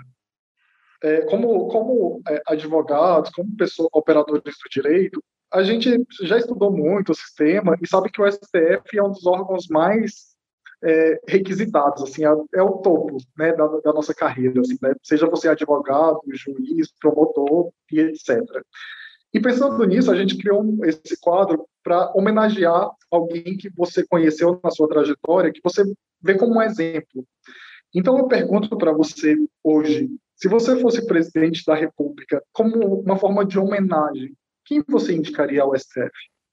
É, 1.03 1.23
como 1.23 1.69
como 1.69 2.23
é, 2.29 2.43
advogados, 2.47 3.31
como 3.31 3.57
pessoa, 3.57 3.89
operadores 3.93 4.43
do 4.43 4.71
direito, 4.71 5.23
a 5.53 5.63
gente 5.63 6.05
já 6.23 6.39
estudou 6.39 6.73
muito 6.73 7.13
o 7.13 7.15
sistema 7.15 7.77
e 7.81 7.87
sabe 7.87 8.11
que 8.11 8.21
o 8.21 8.31
STF 8.31 8.97
é 8.99 9.03
um 9.03 9.11
dos 9.11 9.27
órgãos 9.27 9.69
mais 9.69 10.35
é, 10.83 11.21
requisitados, 11.29 12.03
assim, 12.03 12.25
é, 12.25 12.29
é, 12.55 12.63
o 12.63 12.79
topo 12.79 13.17
né, 13.39 13.53
da, 13.53 13.67
da 13.67 13.93
nossa 13.93 14.15
carreira, 14.15 14.61
assim, 14.61 14.77
né? 14.83 14.95
seja 15.03 15.27
você 15.27 15.49
advogado, 15.49 16.21
juiz, 16.33 16.93
promotor 17.01 17.71
e 17.91 18.01
etc. 18.01 18.41
E 19.33 19.41
pensando 19.41 19.83
nisso, 19.85 20.11
a 20.11 20.17
gente 20.17 20.37
criou 20.37 20.63
esse 20.85 21.19
quadro 21.21 21.67
para 21.83 22.13
homenagear 22.15 22.91
alguém 23.11 23.57
que 23.57 23.71
você 23.75 24.07
conheceu 24.07 24.61
na 24.63 24.71
sua 24.71 24.89
trajetória, 24.89 25.53
que 25.53 25.61
você 25.63 25.83
vê 26.23 26.35
como 26.37 26.57
um 26.57 26.63
exemplo. 26.63 27.25
Então 27.95 28.19
eu 28.19 28.27
pergunto 28.27 28.77
para 28.77 28.93
você 28.93 29.37
hoje, 29.63 30.11
se 30.35 30.49
você 30.49 30.79
fosse 30.81 31.07
presidente 31.07 31.65
da 31.65 31.75
República, 31.75 32.43
como 32.53 33.01
uma 33.01 33.17
forma 33.17 33.45
de 33.45 33.59
homenagem, 33.59 34.35
quem 34.65 34.83
você 34.89 35.15
indicaria 35.15 35.63
ao 35.63 35.79
STF? 35.79 36.11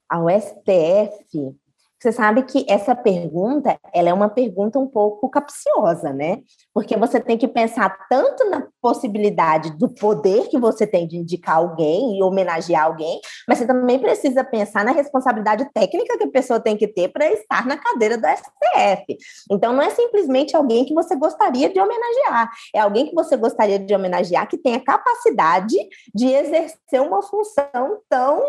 Ao 0.08 0.28
STF, 0.30 1.56
você 2.00 2.12
sabe 2.12 2.44
que 2.44 2.66
essa 2.68 2.96
pergunta, 2.96 3.80
ela 3.94 4.10
é 4.10 4.14
uma 4.14 4.30
pergunta 4.30 4.80
um 4.80 4.88
pouco 4.88 5.30
capciosa, 5.30 6.12
né? 6.12 6.42
Porque 6.74 6.96
você 6.96 7.20
tem 7.20 7.38
que 7.38 7.48
pensar 7.48 7.90
tanto 8.10 8.50
na 8.50 8.68
possibilidade 8.82 9.72
do 9.78 9.90
poder 9.90 10.48
que 10.48 10.58
você 10.58 10.88
tem 10.88 11.08
de 11.08 11.18
indicar 11.18 11.58
alguém 11.58 12.18
e 12.18 12.24
homenagear 12.24 12.86
alguém, 12.86 13.20
mas 13.48 13.58
você 13.58 13.68
também 13.68 14.00
precisa 14.00 14.44
pensar 14.44 14.86
na 14.86 14.92
responsabilidade 14.92 15.70
técnica 15.74 16.18
que 16.18 16.24
a 16.24 16.32
pessoa 16.32 16.60
tem 16.60 16.78
que 16.78 16.88
ter 16.88 17.10
para 17.10 17.32
estar 17.32 17.66
na 17.66 17.78
cadeira 17.78 18.18
do 18.18 18.26
STF. 18.28 19.18
Então, 19.52 19.74
não 19.74 19.82
é 19.82 19.90
simplesmente 19.90 20.56
alguém 20.56 20.86
que 20.86 20.94
você 20.94 21.16
gostaria 21.16 21.70
de 21.70 21.80
homenagear, 21.80 22.50
é 22.74 22.80
alguém 22.80 23.08
que 23.08 23.16
você 23.16 23.36
gostaria 23.36 23.78
de 23.78 23.94
homenagear 23.94 24.48
que 24.48 24.58
tenha 24.58 24.80
capacidade 24.80 25.76
de 26.14 26.28
exercer 26.28 27.02
uma 27.02 27.22
função 27.22 28.00
tão, 28.10 28.44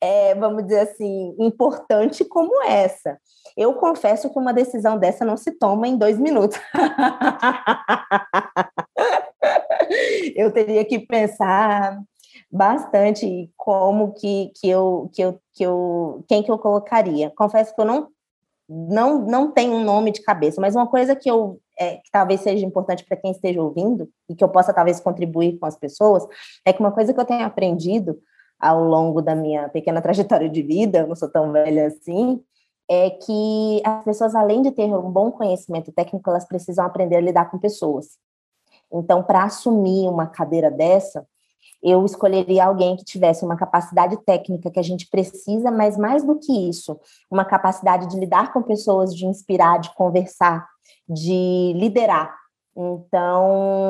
é, 0.00 0.34
vamos 0.34 0.64
dizer 0.64 0.80
assim, 0.80 1.34
importante 1.38 2.24
como 2.24 2.62
essa? 2.64 3.18
Eu 3.56 3.74
confesso 3.74 4.30
que 4.30 4.38
uma 4.38 4.52
decisão 4.52 4.98
dessa 4.98 5.24
não 5.24 5.36
se 5.36 5.52
toma 5.52 5.86
em 5.86 5.96
dois 5.96 6.18
minutos. 6.18 6.58
eu 10.36 10.52
teria 10.52 10.84
que 10.84 10.98
pensar 10.98 12.00
bastante 12.50 13.50
como 13.56 14.12
que, 14.12 14.52
que, 14.60 14.68
eu, 14.68 15.10
que, 15.12 15.22
eu, 15.22 15.40
que 15.54 15.64
eu, 15.64 16.24
quem 16.28 16.42
que 16.42 16.50
eu 16.50 16.58
colocaria. 16.58 17.30
Confesso 17.36 17.74
que 17.74 17.80
eu 17.80 17.84
não, 17.84 18.08
não, 18.68 19.18
não 19.26 19.50
tenho 19.50 19.74
um 19.74 19.84
nome 19.84 20.12
de 20.12 20.22
cabeça, 20.22 20.60
mas 20.60 20.74
uma 20.76 20.86
coisa 20.86 21.16
que 21.16 21.30
eu 21.30 21.58
é, 21.78 21.96
que 21.96 22.10
talvez 22.12 22.40
seja 22.40 22.64
importante 22.64 23.04
para 23.04 23.16
quem 23.16 23.30
esteja 23.30 23.62
ouvindo 23.62 24.08
e 24.28 24.34
que 24.34 24.44
eu 24.44 24.48
possa 24.48 24.72
talvez 24.72 25.00
contribuir 25.00 25.58
com 25.58 25.66
as 25.66 25.76
pessoas 25.76 26.26
é 26.64 26.72
que 26.72 26.80
uma 26.80 26.92
coisa 26.92 27.12
que 27.12 27.18
eu 27.18 27.24
tenho 27.24 27.44
aprendido 27.44 28.18
ao 28.60 28.84
longo 28.84 29.20
da 29.20 29.34
minha 29.34 29.68
pequena 29.68 30.00
trajetória 30.02 30.48
de 30.48 30.62
vida, 30.62 30.98
eu 31.00 31.06
não 31.06 31.16
sou 31.16 31.28
tão 31.28 31.50
velha 31.50 31.86
assim, 31.86 32.40
é 32.92 33.08
que 33.08 33.82
as 33.84 34.04
pessoas, 34.04 34.34
além 34.34 34.60
de 34.60 34.70
ter 34.70 34.84
um 34.94 35.10
bom 35.10 35.30
conhecimento 35.30 35.90
técnico, 35.90 36.28
elas 36.28 36.44
precisam 36.44 36.84
aprender 36.84 37.16
a 37.16 37.20
lidar 37.20 37.50
com 37.50 37.58
pessoas. 37.58 38.18
Então, 38.92 39.22
para 39.22 39.44
assumir 39.44 40.06
uma 40.08 40.26
cadeira 40.26 40.70
dessa, 40.70 41.26
eu 41.82 42.04
escolheria 42.04 42.66
alguém 42.66 42.94
que 42.94 43.04
tivesse 43.04 43.44
uma 43.44 43.56
capacidade 43.56 44.16
técnica 44.24 44.70
que 44.70 44.78
a 44.78 44.82
gente 44.82 45.08
precisa, 45.08 45.70
mas 45.70 45.96
mais 45.96 46.22
do 46.22 46.38
que 46.38 46.52
isso, 46.68 47.00
uma 47.30 47.46
capacidade 47.46 48.08
de 48.08 48.20
lidar 48.20 48.52
com 48.52 48.62
pessoas, 48.62 49.14
de 49.14 49.24
inspirar, 49.24 49.78
de 49.78 49.94
conversar, 49.94 50.68
de 51.08 51.72
liderar. 51.74 52.36
Então, 52.76 53.81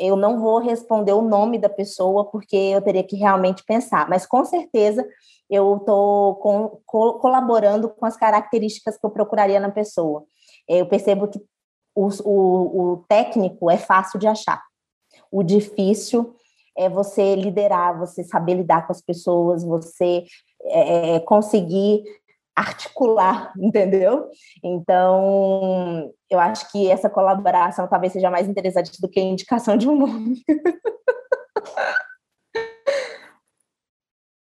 eu 0.00 0.16
não 0.16 0.40
vou 0.40 0.58
responder 0.58 1.12
o 1.12 1.20
nome 1.20 1.58
da 1.58 1.68
pessoa 1.68 2.24
porque 2.24 2.56
eu 2.56 2.80
teria 2.80 3.04
que 3.04 3.16
realmente 3.16 3.62
pensar, 3.64 4.08
mas 4.08 4.26
com 4.26 4.44
certeza 4.44 5.06
eu 5.48 5.76
estou 5.76 6.36
co 6.36 6.80
colaborando 7.18 7.90
com 7.90 8.06
as 8.06 8.16
características 8.16 8.96
que 8.96 9.04
eu 9.04 9.10
procuraria 9.10 9.60
na 9.60 9.70
pessoa. 9.70 10.24
Eu 10.66 10.86
percebo 10.86 11.28
que 11.28 11.38
o, 11.94 12.08
o, 12.24 12.92
o 12.92 12.96
técnico 13.08 13.70
é 13.70 13.76
fácil 13.76 14.18
de 14.18 14.26
achar, 14.26 14.62
o 15.30 15.42
difícil 15.42 16.34
é 16.76 16.88
você 16.88 17.34
liderar, 17.34 17.98
você 17.98 18.24
saber 18.24 18.54
lidar 18.54 18.86
com 18.86 18.92
as 18.92 19.02
pessoas, 19.02 19.62
você 19.62 20.24
é, 20.62 21.16
é 21.16 21.20
conseguir 21.20 22.04
articular, 22.60 23.52
entendeu? 23.58 24.28
Então, 24.62 26.12
eu 26.28 26.38
acho 26.38 26.70
que 26.70 26.90
essa 26.90 27.08
colaboração 27.08 27.88
talvez 27.88 28.12
seja 28.12 28.30
mais 28.30 28.46
interessante 28.48 29.00
do 29.00 29.08
que 29.08 29.18
a 29.18 29.24
indicação 29.24 29.76
de 29.76 29.88
um 29.88 29.96
nome. 29.96 30.42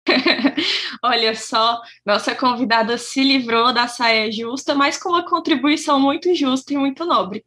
Olha 1.03 1.35
só, 1.35 1.79
nossa 2.05 2.33
convidada 2.33 2.97
se 2.97 3.23
livrou 3.23 3.71
da 3.73 3.87
saia 3.87 4.31
justa, 4.31 4.73
mas 4.73 4.97
com 4.97 5.09
uma 5.09 5.25
contribuição 5.25 5.99
muito 5.99 6.33
justa 6.33 6.73
e 6.73 6.77
muito 6.77 7.05
nobre. 7.05 7.45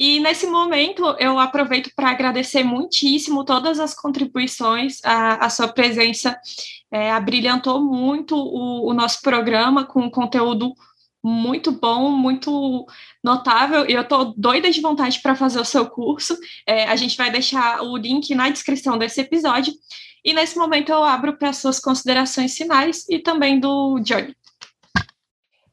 E 0.00 0.18
nesse 0.18 0.46
momento 0.46 1.04
eu 1.18 1.38
aproveito 1.38 1.90
para 1.94 2.08
agradecer 2.08 2.64
muitíssimo 2.64 3.44
todas 3.44 3.78
as 3.78 3.92
contribuições, 3.92 4.98
a, 5.04 5.44
a 5.44 5.50
sua 5.50 5.68
presença 5.68 6.34
é, 6.90 7.12
abrilhantou 7.12 7.82
muito 7.82 8.34
o, 8.34 8.88
o 8.88 8.94
nosso 8.94 9.20
programa 9.20 9.84
com 9.84 10.10
conteúdo 10.10 10.72
muito 11.22 11.70
bom, 11.70 12.08
muito 12.08 12.86
notável, 13.22 13.84
e 13.86 13.92
eu 13.92 14.00
estou 14.00 14.32
doida 14.34 14.70
de 14.70 14.80
vontade 14.80 15.20
para 15.20 15.36
fazer 15.36 15.60
o 15.60 15.66
seu 15.66 15.86
curso. 15.86 16.34
É, 16.66 16.84
a 16.84 16.96
gente 16.96 17.14
vai 17.14 17.30
deixar 17.30 17.82
o 17.82 17.94
link 17.94 18.34
na 18.34 18.48
descrição 18.48 18.96
desse 18.96 19.20
episódio. 19.20 19.74
E 20.24 20.32
nesse 20.32 20.56
momento 20.56 20.88
eu 20.88 21.04
abro 21.04 21.36
para 21.36 21.52
suas 21.52 21.78
considerações 21.78 22.56
finais 22.56 23.06
e 23.06 23.18
também 23.18 23.60
do 23.60 24.00
Johnny. 24.00 24.34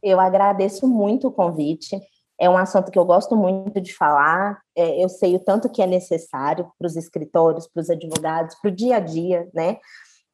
Eu 0.03 0.19
agradeço 0.19 0.85
muito 0.85 1.29
o 1.29 1.31
convite. 1.31 1.97
É 2.39 2.49
um 2.49 2.57
assunto 2.57 2.91
que 2.91 2.99
eu 2.99 3.05
gosto 3.05 3.35
muito 3.35 3.81
de 3.81 3.93
falar. 3.93 4.59
É, 4.75 5.03
eu 5.03 5.09
sei 5.09 5.35
o 5.35 5.39
tanto 5.39 5.69
que 5.69 5.81
é 5.81 5.87
necessário 5.87 6.71
para 6.77 6.85
os 6.85 6.95
escritórios, 6.95 7.67
para 7.67 7.81
os 7.81 7.89
advogados, 7.89 8.55
para 8.61 8.69
o 8.69 8.75
dia 8.75 8.97
a 8.97 8.99
dia, 8.99 9.49
né? 9.53 9.77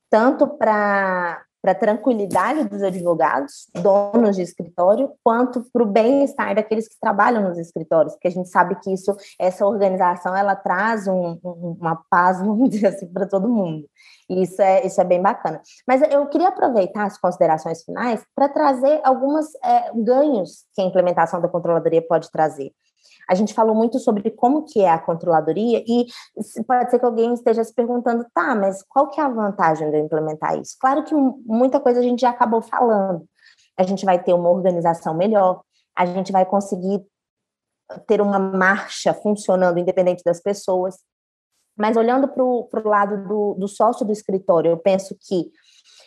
Tanto 0.10 0.48
para 0.48 1.44
para 1.64 1.72
a 1.72 1.76
tranquilidade 1.76 2.66
dos 2.66 2.84
advogados, 2.84 3.70
donos 3.74 4.36
de 4.36 4.42
escritório, 4.42 5.10
quanto 5.24 5.66
para 5.72 5.82
o 5.82 5.86
bem-estar 5.86 6.54
daqueles 6.54 6.90
que 6.90 7.00
trabalham 7.00 7.42
nos 7.42 7.58
escritórios, 7.58 8.14
porque 8.16 8.28
a 8.28 8.32
gente 8.32 8.50
sabe 8.50 8.76
que 8.82 8.94
isso, 8.94 9.16
essa 9.40 9.66
organização, 9.66 10.36
ela 10.36 10.58
traz 10.58 11.08
um, 11.08 11.40
uma 11.42 11.96
paz, 12.10 12.40
vamos 12.44 12.70
dizer 12.70 12.88
assim, 12.88 13.08
para 13.08 13.26
todo 13.26 13.48
mundo. 13.48 13.88
E 14.30 14.44
isso 14.44 14.62
é, 14.62 14.86
isso 14.86 15.00
é 15.00 15.06
bem 15.06 15.22
bacana. 15.22 15.62
Mas 15.88 16.02
eu 16.02 16.28
queria 16.28 16.50
aproveitar 16.50 17.06
as 17.06 17.18
considerações 17.18 17.82
finais 17.84 18.26
para 18.36 18.50
trazer 18.50 19.00
alguns 19.02 19.46
é, 19.64 19.90
ganhos 19.96 20.66
que 20.74 20.82
a 20.82 20.86
implementação 20.86 21.40
da 21.40 21.48
controladoria 21.48 22.02
pode 22.02 22.30
trazer. 22.30 22.74
A 23.30 23.36
gente 23.36 23.54
falou 23.54 23.76
muito 23.76 24.00
sobre 24.00 24.30
como 24.32 24.66
que 24.66 24.82
é 24.82 24.90
a 24.90 25.00
controladoria 25.00 25.84
e 25.88 26.08
pode 26.68 26.92
ser 26.92 27.00
que 27.00 27.06
alguém 27.06 27.34
esteja 27.34 27.64
se 27.64 27.74
perguntando, 27.74 28.26
tá, 28.34 28.56
mas 28.56 28.84
qual 28.84 29.10
que 29.10 29.20
é 29.20 29.24
a 29.24 29.30
vantagem 29.30 29.90
de 29.90 29.98
eu 29.98 30.06
implementar 30.06 30.60
isso? 30.60 30.76
Claro 30.80 31.04
que 31.04 31.14
muita 31.14 31.80
coisa 31.80 32.00
a 32.00 32.04
gente 32.04 32.22
já 32.22 32.30
acabou 32.30 32.62
falando. 32.62 33.26
A 33.78 33.84
gente 33.84 34.06
vai 34.06 34.22
ter 34.22 34.34
uma 34.34 34.50
organização 34.50 35.14
melhor, 35.14 35.62
a 35.96 36.06
gente 36.06 36.32
vai 36.32 36.46
conseguir 36.46 37.04
ter 38.08 38.22
uma 38.22 38.40
marcha 38.40 39.14
funcionando 39.14 39.80
independente 39.80 40.24
das 40.24 40.42
pessoas. 40.42 40.98
Mas 41.76 41.98
olhando 41.98 42.28
para 42.28 42.44
o 42.44 42.70
lado 42.88 43.28
do, 43.28 43.54
do 43.56 43.68
sócio 43.68 44.06
do 44.06 44.12
escritório, 44.12 44.72
eu 44.72 44.78
penso 44.78 45.16
que 45.20 45.52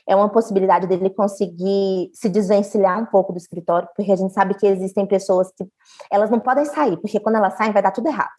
é 0.09 0.15
uma 0.15 0.29
possibilidade 0.29 0.87
dele 0.87 1.11
conseguir 1.11 2.11
se 2.15 2.29
desvencilhar 2.29 3.01
um 3.01 3.07
pouco 3.07 3.33
do 3.33 3.39
escritório, 3.39 3.89
porque 3.95 4.13
a 4.13 4.17
gente 4.17 4.33
sabe 4.33 4.55
que 4.55 4.67
existem 4.67 5.07
pessoas 5.07 5.51
que 5.57 5.67
elas 6.11 6.31
não 6.31 6.39
podem 6.39 6.65
sair, 6.65 6.97
porque 6.99 7.19
quando 7.19 7.37
elas 7.37 7.57
saem 7.57 7.73
vai 7.73 7.83
dar 7.83 7.91
tudo 7.91 8.09
errado. 8.09 8.31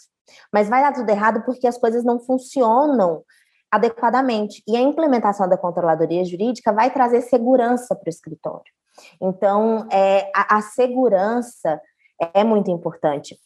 Mas 0.51 0.69
vai 0.69 0.81
dar 0.81 0.93
tudo 0.93 1.09
errado 1.09 1.43
porque 1.45 1.67
as 1.67 1.77
coisas 1.77 2.03
não 2.03 2.19
funcionam 2.19 3.23
adequadamente. 3.71 4.63
E 4.67 4.77
a 4.77 4.81
implementação 4.81 5.47
da 5.47 5.57
controladoria 5.57 6.23
jurídica 6.23 6.71
vai 6.71 6.91
trazer 6.91 7.21
segurança 7.21 7.95
para 7.95 8.07
o 8.07 8.09
escritório. 8.09 8.71
Então, 9.21 9.87
é, 9.91 10.31
a, 10.35 10.57
a 10.57 10.61
segurança 10.61 11.79
é 12.33 12.43
muito 12.43 12.71
importante 12.71 13.37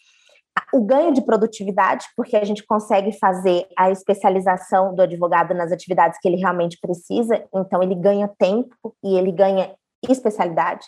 o 0.73 0.81
ganho 0.81 1.13
de 1.13 1.21
produtividade, 1.21 2.05
porque 2.15 2.35
a 2.35 2.43
gente 2.43 2.65
consegue 2.65 3.11
fazer 3.17 3.67
a 3.77 3.91
especialização 3.91 4.95
do 4.95 5.01
advogado 5.01 5.53
nas 5.53 5.71
atividades 5.71 6.19
que 6.19 6.27
ele 6.27 6.37
realmente 6.37 6.77
precisa, 6.79 7.43
então 7.53 7.83
ele 7.83 7.95
ganha 7.95 8.29
tempo 8.37 8.95
e 9.03 9.17
ele 9.17 9.31
ganha 9.31 9.73
especialidade. 10.09 10.85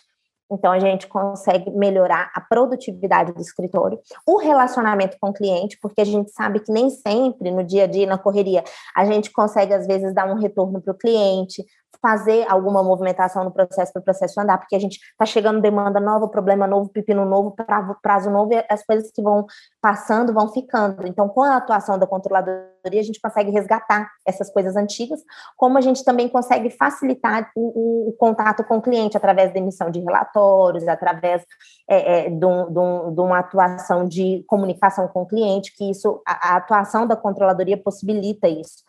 Então, 0.50 0.72
a 0.72 0.78
gente 0.78 1.06
consegue 1.06 1.70
melhorar 1.70 2.30
a 2.34 2.40
produtividade 2.40 3.32
do 3.32 3.40
escritório, 3.40 3.98
o 4.26 4.36
relacionamento 4.36 5.16
com 5.18 5.30
o 5.30 5.32
cliente, 5.32 5.78
porque 5.80 6.02
a 6.02 6.04
gente 6.04 6.30
sabe 6.32 6.60
que 6.60 6.70
nem 6.70 6.90
sempre, 6.90 7.50
no 7.50 7.64
dia 7.64 7.84
a 7.84 7.86
dia, 7.86 8.06
na 8.06 8.18
correria, 8.18 8.62
a 8.94 9.04
gente 9.06 9.32
consegue, 9.32 9.72
às 9.72 9.86
vezes, 9.86 10.14
dar 10.14 10.30
um 10.30 10.38
retorno 10.38 10.80
para 10.82 10.92
o 10.92 10.96
cliente, 10.96 11.64
fazer 12.00 12.46
alguma 12.48 12.82
movimentação 12.82 13.44
no 13.44 13.50
processo 13.50 13.92
para 13.92 14.00
o 14.00 14.04
processo 14.04 14.40
andar, 14.40 14.58
porque 14.58 14.76
a 14.76 14.78
gente 14.78 14.98
está 14.98 15.24
chegando 15.24 15.60
demanda 15.60 16.00
nova, 16.00 16.28
problema 16.28 16.66
novo, 16.66 16.88
pepino 16.88 17.24
novo, 17.24 17.54
prazo 18.02 18.30
novo, 18.30 18.52
e 18.52 18.64
as 18.68 18.84
coisas 18.84 19.10
que 19.10 19.22
vão 19.22 19.46
passando 19.80 20.32
vão 20.32 20.52
ficando. 20.52 21.06
Então, 21.06 21.28
com 21.28 21.42
a 21.42 21.56
atuação 21.56 21.98
da 21.98 22.06
controladoria, 22.06 23.00
a 23.00 23.02
gente 23.02 23.20
consegue 23.20 23.50
resgatar 23.50 24.10
essas 24.26 24.50
coisas 24.52 24.76
antigas, 24.76 25.20
como 25.56 25.78
a 25.78 25.80
gente 25.80 26.04
também 26.04 26.28
consegue 26.28 26.70
facilitar 26.70 27.50
o, 27.56 28.06
o, 28.06 28.08
o 28.10 28.12
contato 28.12 28.64
com 28.64 28.78
o 28.78 28.82
cliente 28.82 29.16
através 29.16 29.52
da 29.52 29.58
emissão 29.58 29.90
de 29.90 30.00
relatórios, 30.00 30.86
através 30.86 31.44
é, 31.88 32.26
é, 32.26 32.30
de, 32.30 32.46
um, 32.46 32.72
de, 32.72 32.78
um, 32.78 33.24
uma 33.24 33.38
atuação 33.38 34.06
de 34.06 34.44
comunicação 34.46 35.08
com 35.08 35.22
o 35.22 35.26
cliente, 35.26 35.74
que 35.76 35.90
isso, 35.90 36.22
a, 36.26 36.52
a 36.52 36.56
atuação 36.56 37.06
da 37.06 37.16
controladoria 37.16 37.76
possibilita 37.76 38.48
isso. 38.48 38.84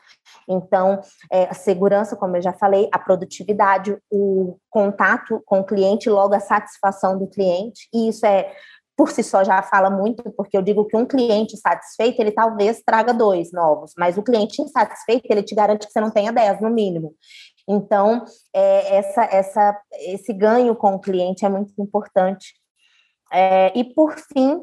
Então, 0.48 1.02
é, 1.32 1.46
a 1.46 1.54
segurança, 1.54 2.16
como 2.16 2.36
eu 2.38 2.42
já 2.42 2.54
falei, 2.54 2.90
a 2.92 3.00
produtividade, 3.00 3.98
o 4.12 4.58
contato 4.70 5.42
com 5.46 5.60
o 5.60 5.66
cliente, 5.66 6.10
logo 6.10 6.34
a 6.34 6.40
satisfação 6.40 7.18
do 7.18 7.28
cliente, 7.28 7.88
e 7.94 8.10
isso 8.10 8.26
é 8.26 8.52
por 8.98 9.12
si 9.12 9.22
só 9.24 9.44
já 9.44 9.62
fala 9.62 9.90
muito, 9.90 10.24
porque 10.38 10.58
eu 10.58 10.62
digo 10.62 10.86
que 10.86 10.96
um 10.96 11.06
cliente 11.06 11.58
satisfeito, 11.58 12.20
ele 12.22 12.32
talvez 12.32 12.82
traga 12.86 13.14
dois 13.14 13.52
novos, 13.52 13.94
mas 13.98 14.18
o 14.18 14.24
cliente 14.24 14.62
insatisfeito, 14.62 15.28
ele 15.30 15.44
te 15.44 15.54
garante 15.54 15.86
que 15.86 15.92
você 15.92 16.00
não 16.00 16.10
tenha 16.12 16.32
dez, 16.32 16.62
no 16.62 16.70
mínimo. 16.70 17.14
Então, 17.68 18.24
é, 18.54 18.96
essa, 18.98 19.24
essa, 19.26 19.82
esse 19.92 20.32
ganho 20.32 20.76
com 20.76 20.96
o 20.96 21.00
cliente 21.00 21.46
é 21.46 21.50
muito 21.50 21.74
importante. 21.78 22.54
É, 23.34 23.78
e, 23.78 23.84
por 23.84 24.16
fim, 24.18 24.62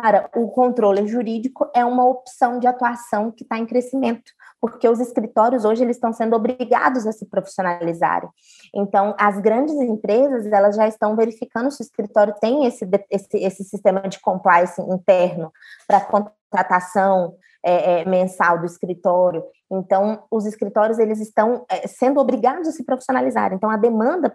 para 0.00 0.28
o 0.34 0.48
controle 0.48 1.06
jurídico, 1.06 1.70
é 1.72 1.84
uma 1.84 2.04
opção 2.04 2.58
de 2.58 2.66
atuação 2.66 3.30
que 3.30 3.44
está 3.44 3.56
em 3.58 3.64
crescimento 3.64 4.32
porque 4.60 4.88
os 4.88 4.98
escritórios 4.98 5.66
hoje 5.66 5.84
eles 5.84 5.96
estão 5.96 6.10
sendo 6.10 6.34
obrigados 6.34 7.06
a 7.06 7.12
se 7.12 7.26
profissionalizarem. 7.26 8.30
Então, 8.74 9.14
as 9.20 9.38
grandes 9.38 9.74
empresas 9.74 10.46
elas 10.46 10.74
já 10.74 10.88
estão 10.88 11.14
verificando 11.14 11.70
se 11.70 11.82
o 11.82 11.84
escritório 11.84 12.34
tem 12.40 12.64
esse, 12.64 12.88
esse, 13.10 13.36
esse 13.36 13.62
sistema 13.62 14.00
de 14.08 14.18
compliance 14.20 14.80
interno 14.80 15.52
para 15.86 16.00
contratação 16.00 17.34
é, 17.62 18.00
é, 18.00 18.04
mensal 18.06 18.58
do 18.58 18.64
escritório. 18.64 19.44
Então, 19.70 20.24
os 20.30 20.46
escritórios 20.46 20.98
eles 20.98 21.20
estão 21.20 21.66
é, 21.68 21.86
sendo 21.86 22.18
obrigados 22.18 22.66
a 22.66 22.72
se 22.72 22.84
profissionalizar. 22.84 23.52
Então, 23.52 23.68
a 23.68 23.76
demanda 23.76 24.32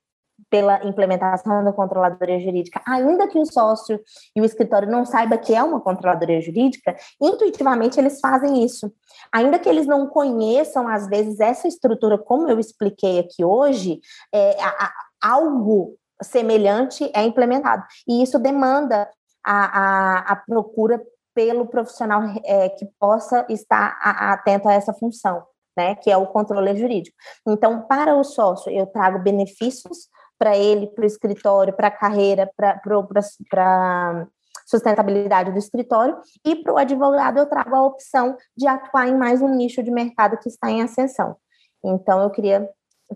pela 0.50 0.84
implementação 0.86 1.64
da 1.64 1.74
controladoria 1.74 2.40
jurídica, 2.40 2.82
ainda 2.88 3.28
que 3.28 3.38
o 3.38 3.46
sócio 3.46 4.00
e 4.36 4.42
o 4.42 4.46
escritório 4.46 4.90
não 4.90 5.06
saiba 5.06 5.38
que 5.38 5.54
é 5.54 5.64
uma 5.64 5.80
controladoria 5.80 6.42
jurídica, 6.42 6.96
intuitivamente 7.22 8.00
eles 8.00 8.20
fazem 8.20 8.64
isso. 8.64 8.92
Ainda 9.32 9.60
que 9.60 9.70
eles 9.70 9.86
não 9.86 10.08
conheçam, 10.08 10.88
às 10.88 11.08
vezes, 11.08 11.40
essa 11.40 11.68
estrutura, 11.68 12.18
como 12.18 12.50
eu 12.50 12.60
expliquei 12.60 13.20
aqui 13.20 13.44
hoje, 13.44 14.00
é, 14.34 14.62
a, 14.62 14.68
a, 14.68 14.94
algo 15.22 15.96
semelhante 16.22 17.10
é 17.14 17.24
implementado. 17.24 17.84
E 18.08 18.24
isso 18.24 18.40
demanda 18.40 19.10
a, 19.44 20.32
a, 20.32 20.36
procura 20.36 21.02
pelo 21.34 21.66
profissional 21.68 22.22
é, 22.44 22.70
que 22.70 22.86
possa 23.00 23.46
estar 23.50 23.98
atento 24.02 24.68
a 24.68 24.74
essa 24.74 24.94
função. 24.94 25.44
Né, 25.78 25.96
que 25.96 26.12
é 26.12 26.18
o 26.18 26.28
controle 26.28 26.76
jurídico. 26.76 27.16
Então, 27.48 27.84
para 27.84 28.14
o 28.14 28.22
sócio, 28.22 28.70
eu 28.70 28.86
trago 28.88 29.20
benefícios 29.20 30.10
para 30.40 30.58
ele, 30.58 30.88
para 30.88 31.04
o 31.04 31.08
escritório, 31.08 31.74
para 31.74 31.90
a 31.90 31.92
carreira, 31.92 32.50
para 32.56 34.28
sustentabilidade 34.66 35.52
do 35.52 35.58
escritório, 35.58 36.18
e 36.46 36.56
para 36.56 36.74
o 36.74 36.78
advogado 36.78 37.38
eu 37.38 37.46
trago 37.46 37.76
a 37.76 37.86
opção 37.86 38.38
de 38.56 38.66
atuar 38.68 39.10
em 39.10 39.18
mais 39.18 39.42
um 39.42 39.54
nicho 39.54 39.84
de 39.84 39.92
mercado 39.92 40.38
que 40.38 40.48
está 40.48 40.72
em 40.72 40.82
ascensão. 40.82 41.36
Então, 41.84 42.22
eu 42.22 42.30
queria 42.30 42.70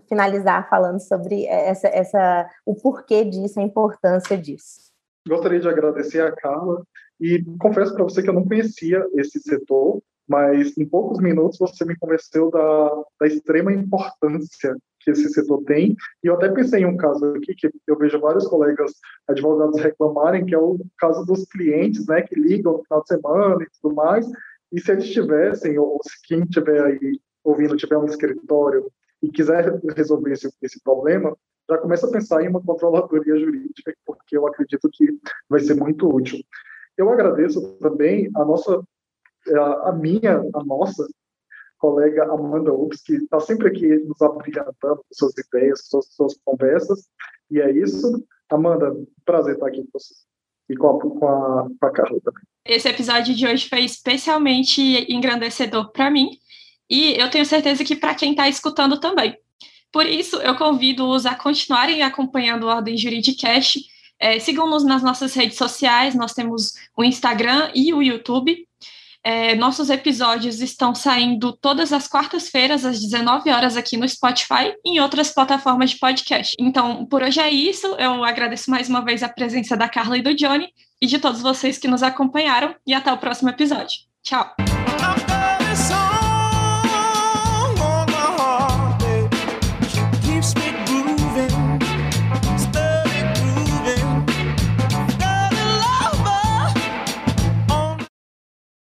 finalizar 0.08 0.68
falando 0.68 1.00
sobre 1.00 1.46
essa, 1.46 1.88
essa, 1.88 2.48
o 2.66 2.74
porquê 2.74 3.24
disso, 3.24 3.60
a 3.60 3.62
importância 3.62 4.36
disso. 4.36 4.92
Gostaria 5.26 5.60
de 5.60 5.68
agradecer 5.68 6.20
a 6.20 6.32
Carla 6.32 6.84
e 7.20 7.42
confesso 7.58 7.94
para 7.94 8.04
você 8.04 8.22
que 8.22 8.28
eu 8.28 8.34
não 8.34 8.44
conhecia 8.44 9.06
esse 9.14 9.40
setor, 9.40 10.02
mas 10.28 10.76
em 10.78 10.86
poucos 10.86 11.20
minutos 11.20 11.58
você 11.58 11.84
me 11.84 11.96
convenceu 11.96 12.50
da, 12.50 13.02
da 13.20 13.26
extrema 13.26 13.72
importância 13.72 14.76
que 15.00 15.10
esse 15.10 15.28
setor 15.28 15.62
tem. 15.64 15.94
E 16.22 16.26
eu 16.26 16.34
até 16.34 16.48
pensei 16.48 16.82
em 16.82 16.86
um 16.86 16.96
caso 16.96 17.26
aqui 17.34 17.54
que 17.54 17.70
eu 17.86 17.98
vejo 17.98 18.18
vários 18.18 18.46
colegas 18.46 18.92
advogados 19.28 19.80
reclamarem, 19.80 20.46
que 20.46 20.54
é 20.54 20.58
o 20.58 20.78
caso 20.98 21.24
dos 21.26 21.44
clientes, 21.46 22.06
né, 22.06 22.22
que 22.22 22.38
ligam 22.38 22.72
no 22.72 22.84
final 22.84 23.02
de 23.02 23.08
semana 23.08 23.62
e 23.62 23.80
tudo 23.80 23.94
mais. 23.94 24.26
E 24.72 24.80
se 24.80 24.90
eles 24.90 25.10
tivessem, 25.10 25.78
ou 25.78 26.00
se 26.02 26.20
quem 26.26 26.42
estiver 26.42 26.82
aí 26.82 27.20
ouvindo 27.44 27.76
tiver 27.76 27.98
um 27.98 28.06
escritório 28.06 28.90
e 29.22 29.28
quiser 29.28 29.78
resolver 29.94 30.32
esse, 30.32 30.50
esse 30.62 30.82
problema, 30.82 31.36
já 31.68 31.78
começa 31.78 32.06
a 32.06 32.10
pensar 32.10 32.42
em 32.42 32.48
uma 32.48 32.62
controladoria 32.62 33.38
jurídica, 33.38 33.94
porque 34.04 34.36
eu 34.36 34.46
acredito 34.46 34.88
que 34.92 35.06
vai 35.48 35.60
ser 35.60 35.74
muito 35.74 36.08
útil. 36.08 36.40
Eu 36.96 37.10
agradeço 37.10 37.76
também 37.78 38.30
a 38.36 38.44
nossa, 38.44 38.82
a 39.84 39.92
minha, 39.92 40.38
a 40.54 40.64
nossa 40.64 41.06
colega 41.78 42.24
Amanda 42.24 42.72
Ups, 42.72 43.02
que 43.02 43.14
está 43.14 43.38
sempre 43.40 43.68
aqui 43.68 43.86
nos 44.06 44.20
abrilhantando 44.22 44.96
com 44.96 45.12
suas 45.12 45.36
ideias, 45.36 45.86
suas, 45.86 46.06
suas 46.14 46.34
conversas. 46.44 47.06
E 47.50 47.60
é 47.60 47.70
isso. 47.70 48.24
Amanda, 48.50 48.96
prazer 49.24 49.54
estar 49.54 49.66
aqui 49.66 49.82
com 49.82 49.98
você. 49.98 50.14
E 50.68 50.76
com 50.76 50.88
a, 50.88 50.98
com 50.98 51.28
a, 51.28 51.68
com 51.78 51.86
a 51.86 51.90
Carla 51.90 52.18
também. 52.24 52.42
Esse 52.64 52.88
episódio 52.88 53.34
de 53.34 53.46
hoje 53.46 53.68
foi 53.68 53.80
especialmente 53.80 54.80
engrandecedor 55.12 55.92
para 55.92 56.10
mim. 56.10 56.38
E 56.88 57.20
eu 57.20 57.30
tenho 57.30 57.44
certeza 57.44 57.84
que 57.84 57.96
para 57.96 58.14
quem 58.14 58.30
está 58.30 58.48
escutando 58.48 58.98
também. 58.98 59.36
Por 59.92 60.06
isso, 60.06 60.36
eu 60.36 60.56
convido-os 60.56 61.26
a 61.26 61.34
continuarem 61.34 62.02
acompanhando 62.02 62.64
o 62.64 62.68
Ordem 62.68 62.96
Juridicast. 62.96 63.80
É, 64.18 64.38
Sigam-nos 64.38 64.84
nas 64.84 65.02
nossas 65.02 65.34
redes 65.34 65.58
sociais, 65.58 66.14
nós 66.14 66.32
temos 66.32 66.72
o 66.96 67.04
Instagram 67.04 67.70
e 67.74 67.92
o 67.92 68.02
YouTube. 68.02 68.66
É, 69.24 69.54
nossos 69.54 69.88
episódios 69.88 70.60
estão 70.60 70.94
saindo 70.94 71.52
todas 71.52 71.92
as 71.92 72.06
quartas-feiras, 72.06 72.84
às 72.84 73.00
19 73.00 73.50
horas, 73.50 73.76
aqui 73.76 73.96
no 73.96 74.06
Spotify 74.06 74.74
e 74.84 74.96
em 74.96 75.00
outras 75.00 75.30
plataformas 75.30 75.90
de 75.90 75.98
podcast. 75.98 76.54
Então, 76.60 77.06
por 77.06 77.22
hoje 77.22 77.40
é 77.40 77.50
isso. 77.50 77.86
Eu 77.98 78.22
agradeço 78.22 78.70
mais 78.70 78.88
uma 78.88 79.02
vez 79.02 79.22
a 79.22 79.28
presença 79.28 79.76
da 79.76 79.88
Carla 79.88 80.18
e 80.18 80.22
do 80.22 80.34
Johnny 80.34 80.68
e 81.00 81.06
de 81.06 81.18
todos 81.18 81.40
vocês 81.40 81.78
que 81.78 81.88
nos 81.88 82.02
acompanharam. 82.02 82.74
E 82.86 82.92
até 82.92 83.10
o 83.12 83.18
próximo 83.18 83.48
episódio. 83.48 83.96
Tchau! 84.22 84.63